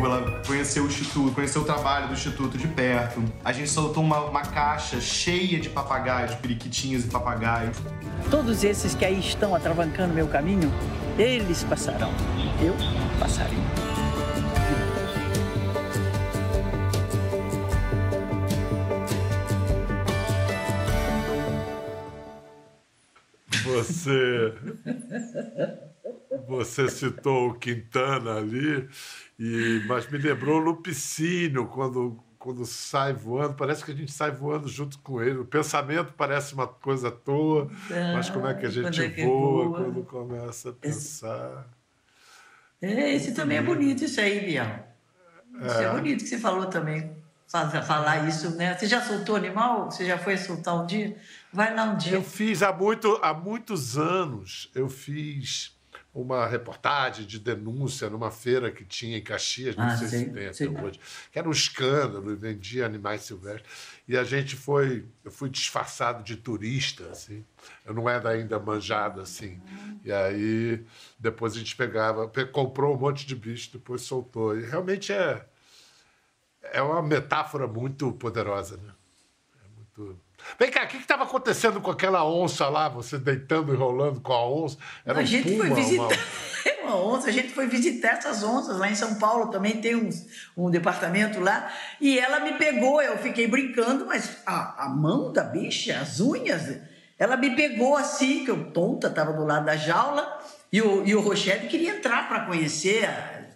Ela 0.04 0.42
conheceu 0.46 0.84
o 0.84 0.86
Instituto, 0.86 1.34
conheceu 1.34 1.62
o 1.62 1.64
trabalho 1.64 2.08
do 2.08 2.14
Instituto 2.14 2.58
de 2.58 2.68
perto. 2.68 3.22
A 3.44 3.52
gente 3.52 3.70
soltou 3.70 4.02
uma, 4.02 4.20
uma 4.20 4.42
caixa 4.42 5.00
cheia 5.00 5.58
de 5.58 5.68
papagaios, 5.68 6.34
periquitinhos 6.36 7.04
e 7.04 7.08
papagaios. 7.08 7.76
todos 8.30 8.64
esses 8.64 8.94
que 8.94 9.04
aí 9.04 9.18
estão 9.18 9.54
atravancando 9.54 10.12
meu 10.12 10.26
caminho 10.28 10.72
eles 11.18 11.64
passarão 11.64 12.10
eu 12.60 12.74
passarei 13.18 13.58
Você. 23.64 24.54
Você 26.48 26.88
citou 26.88 27.50
o 27.50 27.54
Quintana 27.54 28.36
ali, 28.36 28.88
e, 29.38 29.82
mas 29.86 30.08
me 30.10 30.18
lembrou 30.18 30.58
Lupicínio, 30.58 31.66
quando, 31.66 32.22
quando 32.38 32.64
sai 32.64 33.12
voando, 33.12 33.54
parece 33.54 33.84
que 33.84 33.90
a 33.90 33.94
gente 33.94 34.12
sai 34.12 34.30
voando 34.30 34.68
junto 34.68 34.98
com 35.00 35.20
ele. 35.22 35.38
O 35.38 35.44
pensamento 35.44 36.12
parece 36.16 36.54
uma 36.54 36.66
coisa 36.68 37.08
à 37.08 37.10
toa, 37.10 37.70
mas 38.14 38.30
como 38.30 38.46
é 38.46 38.54
que 38.54 38.66
a 38.66 38.70
quando 38.70 38.92
gente 38.92 39.02
é 39.02 39.08
que 39.10 39.24
voa, 39.24 39.64
voa? 39.68 39.84
quando 39.84 40.04
começa 40.04 40.70
a 40.70 40.72
pensar. 40.72 41.66
É, 42.80 43.14
esse 43.14 43.32
também 43.32 43.58
é 43.58 43.62
bonito, 43.62 44.04
isso 44.04 44.20
aí, 44.20 44.40
Bial. 44.44 44.86
Isso 45.62 45.78
é, 45.78 45.84
É. 45.84 45.90
bonito 45.90 46.22
que 46.22 46.28
você 46.28 46.38
falou 46.38 46.66
também. 46.66 47.16
Falar 47.86 48.28
isso, 48.28 48.56
né? 48.56 48.76
Você 48.76 48.86
já 48.86 49.00
soltou 49.00 49.36
animal? 49.36 49.90
Você 49.90 50.04
já 50.04 50.18
foi 50.18 50.36
soltar 50.36 50.82
um 50.82 50.84
dia? 50.84 51.16
Vai 51.52 51.74
lá 51.74 51.84
um 51.84 51.96
dia. 51.96 52.14
Eu 52.14 52.22
fiz 52.22 52.60
há, 52.62 52.72
muito, 52.72 53.18
há 53.22 53.32
muitos 53.32 53.96
anos, 53.96 54.68
eu 54.74 54.88
fiz 54.88 55.75
uma 56.18 56.46
reportagem 56.46 57.26
de 57.26 57.38
denúncia 57.38 58.08
numa 58.08 58.30
feira 58.30 58.70
que 58.72 58.84
tinha 58.86 59.18
em 59.18 59.22
Caxias, 59.22 59.76
não 59.76 59.84
Ah, 59.84 59.90
sei 59.90 60.08
sei, 60.08 60.18
se 60.18 60.30
tem 60.30 60.44
até 60.46 60.54
sei. 60.54 60.68
hoje, 60.68 60.98
que 61.30 61.38
era 61.38 61.46
um 61.46 61.52
escândalo, 61.52 62.32
e 62.32 62.34
vendia 62.34 62.86
animais 62.86 63.20
silvestres. 63.20 63.70
E 64.08 64.16
a 64.16 64.24
gente 64.24 64.56
foi, 64.56 65.04
eu 65.22 65.30
fui 65.30 65.50
disfarçado 65.50 66.24
de 66.24 66.36
turista, 66.36 67.10
assim. 67.10 67.44
Eu 67.84 67.92
não 67.92 68.08
era 68.08 68.30
ainda 68.30 68.58
manjado, 68.58 69.20
assim. 69.20 69.60
E 70.02 70.10
aí, 70.10 70.82
depois 71.18 71.52
a 71.54 71.58
gente 71.58 71.76
pegava, 71.76 72.26
pe- 72.26 72.46
comprou 72.46 72.96
um 72.96 72.98
monte 72.98 73.26
de 73.26 73.36
bicho, 73.36 73.70
depois 73.72 74.00
soltou. 74.00 74.58
E 74.58 74.64
realmente 74.64 75.12
é, 75.12 75.46
é 76.62 76.80
uma 76.80 77.02
metáfora 77.02 77.66
muito 77.66 78.10
poderosa, 78.12 78.78
né? 78.78 78.92
É 79.64 79.68
muito... 79.76 80.18
Vem 80.58 80.70
cá, 80.70 80.84
o 80.84 80.86
que 80.88 80.96
estava 80.96 81.24
acontecendo 81.24 81.80
com 81.80 81.90
aquela 81.90 82.24
onça 82.28 82.68
lá? 82.68 82.88
Você 82.88 83.18
deitando 83.18 83.74
e 83.74 83.76
rolando 83.76 84.20
com 84.20 84.32
a 84.32 84.48
onça? 84.48 84.78
Era 85.04 85.18
a 85.18 85.22
um 85.22 85.26
gente 85.26 85.50
puma, 85.50 85.66
foi 85.66 85.74
visitar 85.74 86.02
uma- 86.04 86.86
uma 86.94 86.96
onça, 87.14 87.28
a 87.28 87.32
gente 87.32 87.52
foi 87.52 87.66
visitar 87.66 88.08
essas 88.10 88.42
onças 88.44 88.78
lá 88.78 88.88
em 88.90 88.94
São 88.94 89.16
Paulo 89.16 89.50
também 89.50 89.80
tem 89.80 89.96
um, 89.96 90.08
um 90.56 90.70
departamento 90.70 91.40
lá 91.40 91.70
e 92.00 92.18
ela 92.18 92.40
me 92.40 92.52
pegou, 92.52 93.02
eu 93.02 93.18
fiquei 93.18 93.46
brincando, 93.48 94.06
mas 94.06 94.38
a, 94.46 94.84
a 94.84 94.88
mão 94.88 95.32
da 95.32 95.42
bicha, 95.42 95.98
as 95.98 96.20
unhas, 96.20 96.78
ela 97.18 97.36
me 97.36 97.54
pegou 97.56 97.96
assim, 97.96 98.44
que 98.44 98.50
eu 98.50 98.70
tonta, 98.70 99.08
estava 99.08 99.32
do 99.32 99.44
lado 99.44 99.66
da 99.66 99.76
jaula 99.76 100.38
e 100.72 100.80
o, 100.80 101.04
e 101.06 101.14
o 101.14 101.20
Rochelle 101.20 101.66
queria 101.68 101.96
entrar 101.96 102.28
para 102.28 102.40
conhecer, 102.46 103.04
a, 103.04 103.46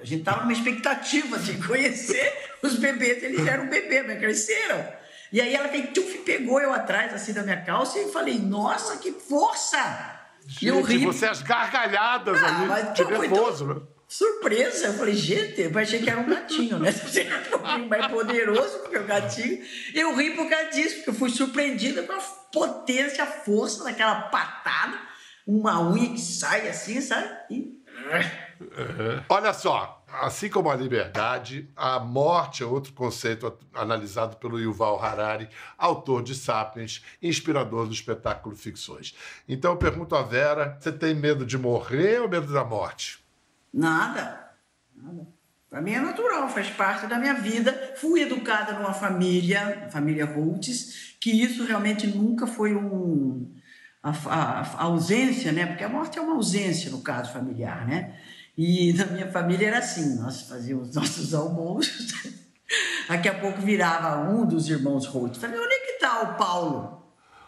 a 0.00 0.04
gente 0.04 0.20
estava 0.20 0.40
numa 0.42 0.52
expectativa 0.52 1.38
de 1.38 1.54
conhecer 1.66 2.32
os 2.62 2.76
bebês, 2.76 3.22
eles 3.22 3.46
eram 3.46 3.68
bebês, 3.68 4.06
mas 4.06 4.18
cresceram. 4.18 5.01
E 5.32 5.40
aí 5.40 5.54
ela 5.54 5.68
fez, 5.68 5.90
tchuf, 5.92 6.18
pegou 6.18 6.60
eu 6.60 6.72
atrás 6.72 7.14
assim 7.14 7.32
da 7.32 7.42
minha 7.42 7.60
calça 7.62 7.98
e 7.98 8.12
falei, 8.12 8.38
nossa, 8.38 8.98
que 8.98 9.12
força! 9.12 10.20
E 10.60 10.66
eu 10.66 10.76
Gente, 10.84 10.98
ri. 10.98 11.06
você 11.06 11.26
as 11.26 11.40
gargalhadas 11.42 12.42
Ah, 12.42 12.46
ali, 12.46 12.66
mas 12.66 12.98
foi 12.98 13.18
nervoso, 13.18 13.66
né? 13.66 13.80
Surpresa, 14.08 14.88
eu 14.88 14.92
falei, 14.94 15.14
gente, 15.14 15.58
eu 15.62 15.78
achei 15.78 16.02
que 16.02 16.10
era 16.10 16.20
um 16.20 16.26
gatinho, 16.28 16.78
né? 16.78 16.92
Você 16.92 17.22
é 17.22 17.34
um 17.34 17.44
pouquinho 17.44 17.88
mais 17.88 18.06
poderoso 18.08 18.82
que 18.82 18.98
o 18.98 19.04
gatinho. 19.04 19.64
Eu 19.94 20.14
ri 20.14 20.36
por 20.36 20.50
causa 20.50 20.68
disso, 20.68 20.96
porque 20.96 21.10
eu 21.10 21.14
fui 21.14 21.30
surpreendida 21.30 22.02
com 22.02 22.12
a 22.12 22.18
potência, 22.52 23.24
a 23.24 23.26
força 23.26 23.82
daquela 23.84 24.22
patada, 24.22 24.98
uma 25.46 25.80
unha 25.90 26.10
que 26.10 26.20
sai 26.20 26.68
assim, 26.68 27.00
sabe? 27.00 27.26
E... 27.50 27.82
Olha 29.30 29.54
só, 29.54 30.01
assim 30.22 30.48
como 30.48 30.70
a 30.70 30.74
liberdade, 30.76 31.68
a 31.76 31.98
morte 31.98 32.62
é 32.62 32.66
outro 32.66 32.92
conceito 32.92 33.52
analisado 33.74 34.36
pelo 34.36 34.58
Yuval 34.60 35.02
Harari, 35.02 35.48
autor 35.76 36.22
de 36.22 36.34
Sapiens, 36.34 37.02
inspirador 37.20 37.86
do 37.86 37.92
espetáculo 37.92 38.54
Ficções. 38.56 39.14
Então 39.48 39.72
eu 39.72 39.76
pergunto 39.76 40.14
a 40.14 40.22
Vera, 40.22 40.76
você 40.80 40.92
tem 40.92 41.14
medo 41.14 41.44
de 41.44 41.58
morrer 41.58 42.20
ou 42.20 42.28
medo 42.28 42.52
da 42.52 42.64
morte? 42.64 43.22
Nada. 43.72 44.50
Nada. 44.96 45.26
Para 45.68 45.80
mim 45.80 45.92
é 45.92 46.00
natural, 46.00 46.48
faz 46.50 46.68
parte 46.68 47.06
da 47.06 47.18
minha 47.18 47.34
vida. 47.34 47.94
Fui 47.96 48.20
educada 48.20 48.74
numa 48.74 48.92
família, 48.92 49.88
família 49.90 50.26
Roots, 50.26 51.16
que 51.18 51.30
isso 51.30 51.64
realmente 51.64 52.06
nunca 52.06 52.46
foi 52.46 52.74
um 52.76 53.50
a, 54.02 54.10
a- 54.10 54.60
a 54.60 54.82
ausência, 54.82 55.50
né? 55.50 55.64
Porque 55.64 55.82
a 55.84 55.88
morte 55.88 56.18
é 56.18 56.20
uma 56.20 56.34
ausência 56.34 56.90
no 56.90 57.00
caso 57.00 57.32
familiar, 57.32 57.86
né? 57.86 58.18
E 58.56 58.92
na 58.98 59.06
minha 59.06 59.30
família 59.30 59.68
era 59.68 59.78
assim, 59.78 60.16
nós 60.16 60.42
fazíamos 60.42 60.92
nossos 60.96 61.34
almoços. 61.34 62.12
Daqui 63.08 63.28
a 63.28 63.38
pouco 63.38 63.60
virava 63.60 64.30
um 64.30 64.46
dos 64.46 64.68
irmãos 64.68 65.06
Roots. 65.06 65.40
Falei, 65.40 65.58
onde 65.58 65.74
é 65.74 65.78
que 65.80 65.92
está 65.92 66.22
o 66.22 66.36
Paulo? 66.36 67.02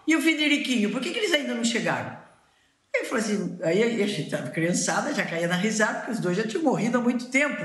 E 0.06 0.14
o 0.14 0.20
Federiquinho? 0.20 0.90
Por 0.90 1.00
que, 1.00 1.10
que 1.10 1.18
eles 1.18 1.32
ainda 1.32 1.54
não 1.54 1.64
chegaram? 1.64 2.23
Ele 3.04 3.08
falou 3.10 3.24
assim, 3.24 3.58
aí 3.62 4.02
a 4.02 4.06
gente 4.06 4.22
estava 4.22 4.48
criançada, 4.48 5.12
já 5.12 5.24
caía 5.24 5.46
na 5.46 5.56
risada, 5.56 5.98
porque 5.98 6.12
os 6.12 6.20
dois 6.20 6.36
já 6.36 6.42
tinham 6.42 6.64
morrido 6.64 6.96
há 6.96 7.00
muito 7.00 7.26
tempo. 7.26 7.62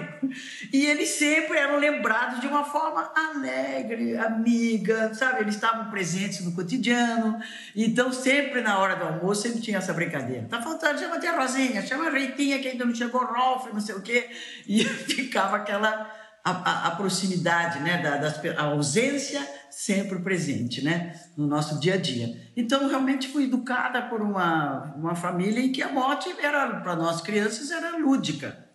E 0.71 0.85
eles 0.85 1.09
sempre 1.09 1.57
eram 1.57 1.79
lembrados 1.79 2.41
de 2.41 2.47
uma 2.47 2.65
forma 2.65 3.09
alegre, 3.15 4.17
amiga, 4.17 5.13
sabe? 5.13 5.41
Eles 5.41 5.55
estavam 5.55 5.89
presentes 5.89 6.41
no 6.43 6.51
cotidiano. 6.51 7.39
Então, 7.73 8.11
sempre 8.11 8.61
na 8.61 8.77
hora 8.79 8.95
do 8.97 9.05
almoço, 9.05 9.43
sempre 9.43 9.61
tinha 9.61 9.77
essa 9.77 9.93
brincadeira. 9.93 10.45
Tá 10.49 10.61
faltando, 10.61 10.99
chama 10.99 11.15
a 11.15 11.19
tia 11.19 11.31
Rosinha, 11.31 11.81
chama 11.81 12.07
a 12.07 12.09
Reitinha, 12.09 12.59
que 12.59 12.67
ainda 12.67 12.83
não 12.83 12.93
chegou, 12.93 13.23
Rolf, 13.23 13.71
não 13.71 13.79
sei 13.79 13.95
o 13.95 14.01
quê. 14.01 14.29
E 14.67 14.83
ficava 15.07 15.55
aquela 15.55 16.13
a, 16.51 16.87
a- 16.87 16.91
proximidade, 16.95 17.79
né, 17.79 18.01
da, 18.01 18.31
pe- 18.31 18.49
a 18.49 18.63
ausência 18.63 19.45
sempre 19.69 20.19
presente, 20.19 20.83
né, 20.83 21.13
no 21.37 21.47
nosso 21.47 21.79
dia 21.79 21.93
a 21.93 21.97
dia. 21.97 22.35
Então, 22.55 22.87
realmente 22.87 23.27
fui 23.27 23.45
educada 23.45 24.01
por 24.03 24.21
uma, 24.21 24.93
uma 24.95 25.15
família 25.15 25.59
em 25.61 25.71
que 25.71 25.81
a 25.81 25.91
morte 25.91 26.29
era 26.41 26.81
para 26.81 26.95
nós 26.95 27.21
crianças 27.21 27.71
era 27.71 27.97
lúdica. 27.97 28.65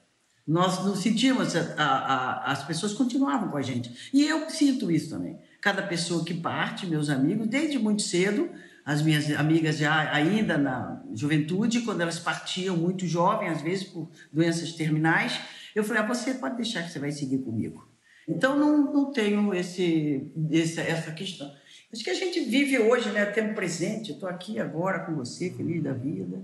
Nós 0.47 0.85
não 0.85 0.95
sentíamos, 0.95 1.57
a, 1.57 1.61
a- 1.79 2.53
as 2.53 2.63
pessoas 2.65 2.93
continuavam 2.93 3.49
com 3.49 3.57
a 3.57 3.63
gente. 3.63 4.11
E 4.13 4.25
eu 4.27 4.49
sinto 4.51 4.91
isso 4.91 5.11
também. 5.11 5.39
Cada 5.61 5.83
pessoa 5.83 6.25
que 6.25 6.35
parte, 6.35 6.87
meus 6.87 7.09
amigos, 7.09 7.47
desde 7.49 7.79
muito 7.79 8.03
cedo, 8.03 8.51
as 8.85 9.01
minhas 9.01 9.31
amigas 9.35 9.79
já 9.79 10.13
ainda 10.13 10.59
na 10.59 11.03
juventude, 11.15 11.81
quando 11.81 12.03
elas 12.03 12.19
partiam 12.19 12.77
muito 12.77 13.07
jovem, 13.07 13.49
às 13.49 13.63
vezes 13.63 13.85
por 13.85 14.11
doenças 14.31 14.73
terminais, 14.73 15.41
eu 15.75 15.85
falei, 15.85 16.03
ah, 16.03 16.07
você 16.07 16.35
pode 16.35 16.57
deixar 16.57 16.83
que 16.83 16.91
você 16.93 16.99
vai 16.99 17.11
seguir 17.13 17.39
comigo. 17.39 17.89
Então, 18.29 18.59
não, 18.59 18.93
não 18.93 19.13
tenho 19.13 19.53
esse, 19.55 20.31
esse- 20.51 20.81
essa 20.81 21.13
questão. 21.13 21.51
Acho 21.93 22.03
que 22.03 22.11
a 22.11 22.15
gente 22.15 22.41
vive 22.41 22.79
hoje, 22.79 23.11
né, 23.11 23.25
tempo 23.27 23.55
presente. 23.55 24.13
Estou 24.13 24.29
aqui 24.29 24.59
agora 24.59 25.01
com 25.01 25.15
você, 25.15 25.51
feliz 25.51 25.83
da 25.83 25.93
vida. 25.93 26.43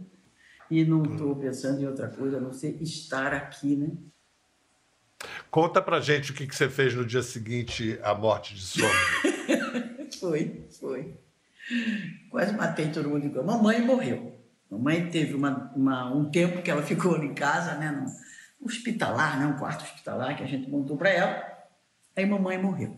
E 0.71 0.85
não 0.85 1.03
estou 1.03 1.35
pensando 1.37 1.81
em 1.83 1.87
outra 1.87 2.09
coisa, 2.09 2.37
a 2.37 2.41
não 2.41 2.53
ser 2.53 2.81
estar 2.81 3.33
aqui, 3.35 3.75
né? 3.77 3.91
Conta 5.51 5.83
pra 5.83 6.01
gente 6.01 6.31
o 6.31 6.35
que 6.35 6.47
que 6.47 6.55
você 6.55 6.69
fez 6.69 6.95
no 6.95 7.05
dia 7.05 7.23
seguinte 7.23 7.99
à 8.03 8.15
morte 8.15 8.55
de 8.55 8.61
sua 8.63 8.89
mãe. 8.89 9.91
Foi, 10.21 10.67
foi. 10.79 11.15
Quase 12.31 12.53
matei 12.55 12.91
todo 12.91 13.09
mundo. 13.09 13.25
igual. 13.25 13.43
Mamãe 13.45 13.81
morreu. 13.81 14.39
Mamãe 14.71 15.09
teve 15.09 15.33
uma, 15.35 15.73
uma- 15.75 16.15
um 16.15 16.31
tempo 16.31 16.61
que 16.63 16.71
ela 16.71 16.83
ficou 16.83 17.17
em 17.25 17.33
casa, 17.33 17.75
né, 17.77 17.91
no 17.91 18.05
hospitalar, 18.63 19.39
né, 19.39 19.47
um 19.47 19.59
quarto 19.59 19.83
hospitalar 19.83 20.37
que 20.37 20.43
a 20.43 20.47
gente 20.47 20.69
montou 20.69 20.97
para 20.97 21.11
ela. 21.11 21.43
Aí 22.17 22.27
mamãe 22.27 22.59
morreu. 22.59 22.97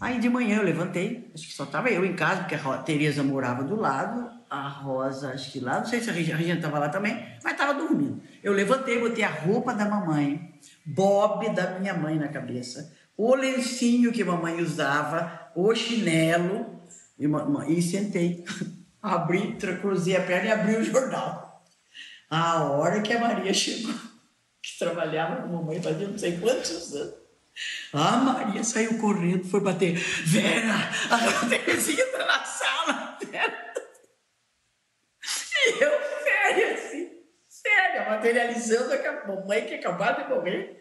Aí 0.00 0.18
de 0.18 0.28
manhã 0.28 0.56
eu 0.56 0.64
levantei, 0.64 1.30
acho 1.32 1.46
que 1.46 1.52
só 1.52 1.64
estava 1.64 1.88
eu 1.88 2.04
em 2.04 2.14
casa, 2.14 2.40
porque 2.40 2.56
a 2.56 2.78
Tereza 2.78 3.22
morava 3.22 3.62
do 3.62 3.76
lado, 3.76 4.28
a 4.50 4.68
Rosa, 4.68 5.30
acho 5.30 5.52
que 5.52 5.60
lá, 5.60 5.78
não 5.78 5.86
sei 5.86 6.00
se 6.00 6.10
a 6.10 6.12
Regina 6.12 6.54
estava 6.54 6.78
lá 6.78 6.88
também, 6.88 7.24
mas 7.42 7.52
estava 7.52 7.72
dormindo. 7.72 8.20
Eu 8.42 8.52
levantei, 8.52 8.98
botei 8.98 9.22
a 9.22 9.30
roupa 9.30 9.72
da 9.72 9.84
mamãe, 9.84 10.58
bob 10.84 11.48
da 11.54 11.78
minha 11.78 11.94
mãe 11.94 12.18
na 12.18 12.28
cabeça, 12.28 12.92
o 13.16 13.34
lencinho 13.36 14.10
que 14.12 14.24
mamãe 14.24 14.60
usava, 14.60 15.50
o 15.54 15.72
chinelo, 15.74 16.82
e, 17.18 17.26
e 17.68 17.82
sentei. 17.82 18.44
Abri, 19.00 19.56
cruzei 19.80 20.16
a 20.16 20.20
perna 20.20 20.48
e 20.48 20.52
abri 20.52 20.76
o 20.76 20.84
jornal. 20.84 21.64
A 22.30 22.62
hora 22.62 23.02
que 23.02 23.12
a 23.12 23.20
Maria 23.20 23.52
chegou, 23.52 23.94
que 24.62 24.78
trabalhava 24.78 25.36
com 25.36 25.42
a 25.42 25.46
mamãe 25.48 25.82
fazia 25.82 26.06
não 26.08 26.18
sei 26.18 26.38
quantos 26.38 26.94
anos. 26.94 27.14
A 27.92 28.12
Maria 28.16 28.64
saiu 28.64 28.98
correndo, 28.98 29.44
foi 29.44 29.60
bater. 29.60 29.92
Vera, 29.94 30.74
a 31.10 31.48
Terezinha 31.48 32.06
tá 32.06 32.24
na 32.24 32.44
sala. 32.44 33.18
Vera. 33.30 33.72
E 35.66 35.82
eu, 35.82 35.90
sério, 36.24 36.74
assim, 36.74 37.10
sério, 37.48 38.10
materializando 38.10 38.92
a 38.94 39.26
mamãe 39.28 39.66
que 39.66 39.74
acabou 39.74 40.12
de 40.14 40.28
morrer. 40.34 40.80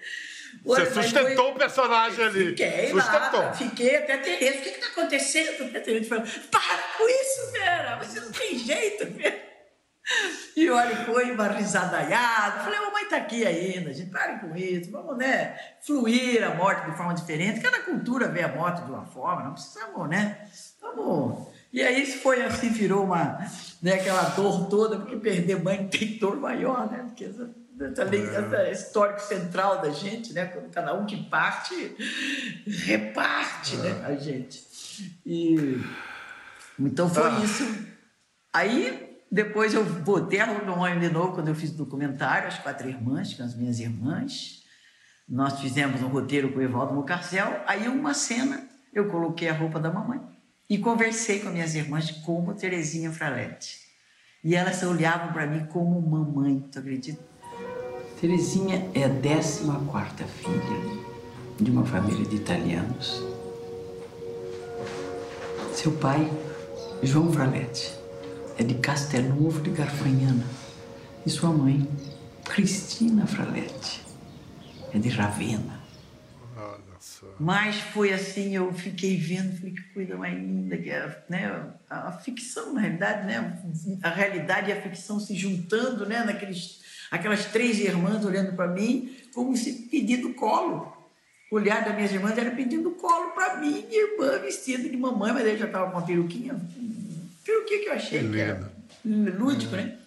Você 0.63 0.81
Olha, 0.81 0.91
sustentou 0.93 1.45
foi- 1.45 1.53
o 1.53 1.57
personagem 1.57 2.25
ali. 2.25 2.45
Fiquei 2.49 2.89
Sustentou. 2.89 3.39
lá, 3.41 3.53
fiquei 3.53 3.95
até 3.97 4.17
Tereza. 4.17 4.57
O 4.59 4.61
que 4.61 4.69
está 4.69 4.87
acontecendo? 4.87 5.77
A 5.77 5.79
Tereza 5.81 6.09
falou, 6.09 6.25
para 6.49 6.77
com 6.97 7.07
isso, 7.09 7.51
Vera, 7.51 7.95
você 7.97 8.19
não 8.19 8.31
tem 8.31 8.57
jeito, 8.57 9.05
Vera. 9.11 9.50
E 10.55 10.69
olha, 10.69 11.05
foi 11.05 11.31
uma 11.31 11.47
risadaiada. 11.47 12.63
Falei, 12.63 12.79
mamãe 12.79 13.03
está 13.03 13.17
aqui 13.17 13.45
ainda, 13.45 13.93
gente, 13.93 14.09
pare 14.09 14.39
com 14.39 14.55
isso. 14.55 14.91
Vamos, 14.91 15.17
né, 15.17 15.55
fluir 15.85 16.43
a 16.43 16.55
morte 16.55 16.89
de 16.89 16.97
forma 16.97 17.13
diferente. 17.13 17.61
Cada 17.61 17.79
cultura 17.81 18.27
vê 18.27 18.43
a 18.43 18.47
morte 18.53 18.83
de 18.83 18.91
uma 18.91 19.05
forma, 19.05 19.43
não 19.43 19.53
precisamos, 19.53 20.09
né? 20.09 20.47
Vamos. 20.81 21.47
E 21.71 21.81
aí 21.81 22.05
foi 22.05 22.41
assim, 22.41 22.69
virou 22.69 23.05
uma, 23.05 23.37
né, 23.81 23.93
aquela 23.93 24.23
dor 24.29 24.67
toda, 24.67 24.97
porque 24.99 25.15
perder 25.17 25.61
mãe 25.63 25.87
tem 25.91 26.17
dor 26.17 26.35
maior, 26.37 26.91
né? 26.91 27.03
Porque 27.07 27.25
essa, 27.25 27.49
essa, 27.79 28.03
lei- 28.03 28.27
essa 28.27 28.69
histórico 28.69 29.21
central 29.21 29.81
da 29.81 29.89
gente, 29.91 30.33
né? 30.33 30.45
Quando 30.45 30.69
cada 30.71 30.93
um 30.93 31.05
que 31.05 31.23
parte, 31.29 31.95
reparte, 32.85 33.77
né, 33.77 34.03
a 34.05 34.15
gente. 34.15 34.63
E 35.25 35.79
então 36.77 37.09
foi 37.09 37.29
isso. 37.43 37.87
Aí 38.53 39.10
depois 39.31 39.73
eu 39.73 39.85
botei 39.85 40.41
a 40.41 40.47
mamãe 40.47 40.99
de 40.99 41.09
novo 41.09 41.33
quando 41.33 41.47
eu 41.47 41.55
fiz 41.55 41.71
o 41.71 41.77
documentário, 41.77 42.49
As 42.49 42.59
Quatro 42.59 42.89
Irmãs, 42.89 43.33
com 43.33 43.43
as 43.43 43.55
minhas 43.55 43.79
irmãs. 43.79 44.63
Nós 45.27 45.61
fizemos 45.61 46.03
um 46.03 46.09
roteiro 46.09 46.51
com 46.51 46.59
o 46.59 46.61
Evaldo 46.61 46.93
Mocarcel. 46.93 47.61
Aí 47.65 47.87
uma 47.87 48.13
cena 48.13 48.67
eu 48.93 49.07
coloquei 49.07 49.47
a 49.47 49.53
roupa 49.53 49.79
da 49.79 49.89
mamãe 49.89 50.19
e 50.69 50.77
conversei 50.77 51.39
com 51.39 51.47
as 51.47 51.53
minhas 51.53 51.75
irmãs 51.75 52.11
como 52.11 52.53
Terezinha 52.53 53.09
Fraletti. 53.09 53.79
E 54.43 54.53
elas 54.53 54.83
olhavam 54.83 55.31
para 55.31 55.47
mim 55.47 55.65
como 55.67 56.01
mamãe, 56.01 56.67
tu 56.69 56.79
acredita? 56.79 57.23
Terezinha 58.19 58.91
é 58.93 59.05
a 59.05 59.09
14 59.09 59.63
quarta 59.89 60.25
filha 60.25 61.01
de 61.57 61.71
uma 61.71 61.85
família 61.85 62.25
de 62.25 62.35
italianos. 62.35 63.23
Seu 65.73 65.93
pai, 65.93 66.29
João 67.01 67.31
Fraletti, 67.31 68.00
é 68.57 68.63
de 68.63 68.75
Castelnuovo 68.75 69.61
de 69.61 69.69
Garfagnana. 69.71 70.45
E 71.25 71.29
sua 71.29 71.51
mãe, 71.51 71.87
Cristina 72.45 73.27
Fraletti, 73.27 74.01
é 74.93 74.99
de 74.99 75.09
só. 77.21 77.25
Mas 77.39 77.77
foi 77.77 78.13
assim, 78.13 78.55
eu 78.55 78.71
fiquei 78.73 79.17
vendo, 79.17 79.57
falei 79.57 79.73
que 79.73 79.81
coisa 79.93 80.15
mais 80.15 80.37
linda 80.37 80.77
que 80.77 80.89
é, 80.89 81.23
né? 81.27 81.73
A, 81.89 82.09
a 82.09 82.11
ficção, 82.11 82.73
na 82.73 82.81
realidade, 82.81 83.25
né? 83.25 83.61
A 84.03 84.09
realidade 84.09 84.69
e 84.69 84.73
a 84.73 84.81
ficção 84.81 85.19
se 85.19 85.35
juntando, 85.35 86.05
né? 86.05 86.23
Naqueles, 86.23 86.81
aquelas 87.09 87.45
três 87.45 87.79
irmãs 87.79 88.23
olhando 88.23 88.55
para 88.55 88.67
mim, 88.67 89.15
como 89.33 89.57
se 89.57 89.87
pedindo 89.89 90.33
colo. 90.33 90.95
O 91.51 91.55
olhar 91.55 91.83
das 91.83 91.95
minhas 91.95 92.11
irmãs 92.11 92.37
era 92.37 92.51
pedindo 92.51 92.91
colo 92.91 93.31
para 93.31 93.57
mim, 93.57 93.85
minha 93.87 94.11
irmã 94.11 94.39
vestida 94.39 94.87
de 94.87 94.95
mamãe, 94.95 95.33
mas 95.33 95.45
aí 95.45 95.57
já 95.57 95.65
estava 95.65 95.91
com 95.91 95.97
uma 95.97 96.05
peruquinha. 96.05 96.55
Peruquinha 97.45 97.79
que 97.83 97.89
eu 97.89 97.93
achei 97.93 98.29
que 98.29 98.39
era 98.39 98.71
lúdico, 99.05 99.75
né? 99.75 99.97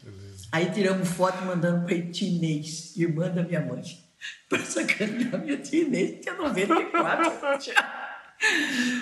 Aí 0.53 0.71
tiramos 0.71 1.09
foto 1.09 1.45
mandando 1.45 1.85
para 1.85 1.95
Inês, 1.95 2.97
irmã 2.97 3.29
da 3.29 3.43
minha 3.43 3.61
mãe. 3.61 3.83
Para 4.49 4.61
sacanear 4.61 5.39
minha 5.45 5.57
tia 5.59 5.83
Inês, 5.83 6.21
tinha 6.23 6.35
94. 6.35 7.33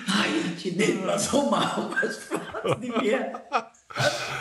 Ai, 0.09 0.31
a 0.53 0.57
tia 0.57 0.73
Inês 0.73 1.05
passou 1.05 1.51
mal 1.51 1.91
com 1.91 2.07
as 2.07 2.17
fotos 2.17 2.81
de 2.81 2.89
guerra. 3.01 3.43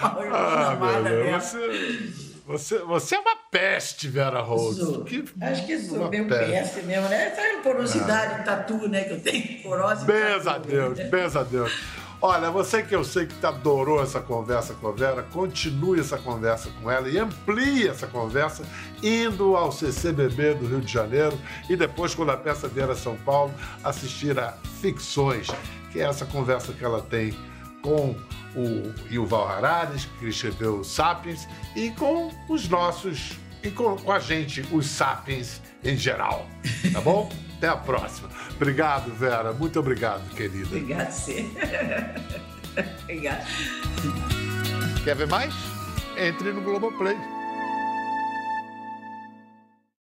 Ah, 0.02 0.78
meu. 1.04 1.24
Deus, 1.26 1.44
você, 1.44 2.12
você, 2.46 2.78
você 2.80 3.16
é 3.16 3.20
uma 3.20 3.36
peste, 3.52 4.08
Vera. 4.08 4.44
Sou. 4.46 5.04
Que- 5.04 5.26
Acho 5.42 5.66
que 5.66 5.80
sou 5.80 6.10
meio 6.10 6.28
peste. 6.28 6.52
peste 6.52 6.82
mesmo, 6.84 7.10
né? 7.10 7.26
Essa 7.28 7.62
porosidade, 7.62 8.46
tatu, 8.46 8.88
né? 8.88 9.04
Que 9.04 9.14
eu 9.14 9.20
tenho 9.22 9.62
porose. 9.64 10.06
Beijo 10.06 10.50
a 10.50 10.58
Deus, 10.58 10.98
né? 10.98 11.10
a 11.40 11.44
Deus. 11.44 11.72
Olha, 12.24 12.52
você 12.52 12.84
que 12.84 12.96
eu 12.96 13.04
sei 13.04 13.26
que 13.26 13.44
adorou 13.44 14.00
essa 14.04 14.22
conversa 14.22 14.76
com 14.76 14.90
a 14.90 14.92
Vera, 14.92 15.24
continue 15.24 16.00
essa 16.00 16.20
conversa 16.20 16.70
com 16.80 16.92
ela 16.92 17.10
e 17.10 17.18
amplie 17.18 17.88
essa 17.88 18.06
conversa 18.06 18.64
indo 19.02 19.56
ao 19.56 19.72
CCBB 19.72 20.54
do 20.54 20.68
Rio 20.68 20.82
de 20.82 20.94
Janeiro 20.94 21.36
e 21.68 21.76
depois, 21.76 22.14
quando 22.14 22.30
a 22.30 22.38
peça 22.38 22.68
vier 22.68 22.88
a 22.92 22.96
São 22.96 23.18
Paulo, 23.26 23.52
assistir 23.84 24.38
a 24.40 24.54
Ficções, 24.80 25.48
que 25.92 26.00
é 26.00 26.04
essa 26.04 26.24
conversa 26.28 26.72
que 26.74 26.86
ela 26.86 27.02
tem 27.02 27.34
com 27.82 28.16
o 28.56 28.94
Yuval 29.12 29.48
Harari, 29.48 30.00
que 30.20 30.28
escreveu 30.28 30.84
Sapiens, 30.84 31.48
e 31.76 31.90
com 31.90 32.32
os 32.48 32.70
nossos, 32.70 33.32
e 33.64 33.72
com, 33.72 33.98
com 33.98 34.12
a 34.12 34.20
gente, 34.20 34.64
os 34.72 34.86
Sapiens 34.86 35.60
em 35.84 35.98
geral. 35.98 36.46
Tá 36.94 37.02
bom? 37.02 37.32
Até 37.62 37.68
a 37.68 37.78
próxima. 37.78 38.28
Obrigado, 38.56 39.14
Vera. 39.14 39.54
Muito 39.54 39.80
obrigado, 39.80 40.28
querida. 40.36 40.66
Obrigada, 40.66 41.06
você. 41.12 41.48
Obrigada. 43.04 43.46
Quer 45.04 45.16
ver 45.16 45.28
mais? 45.28 45.54
Entre 46.18 46.52
no 46.54 46.62
Globoplay. 46.62 47.16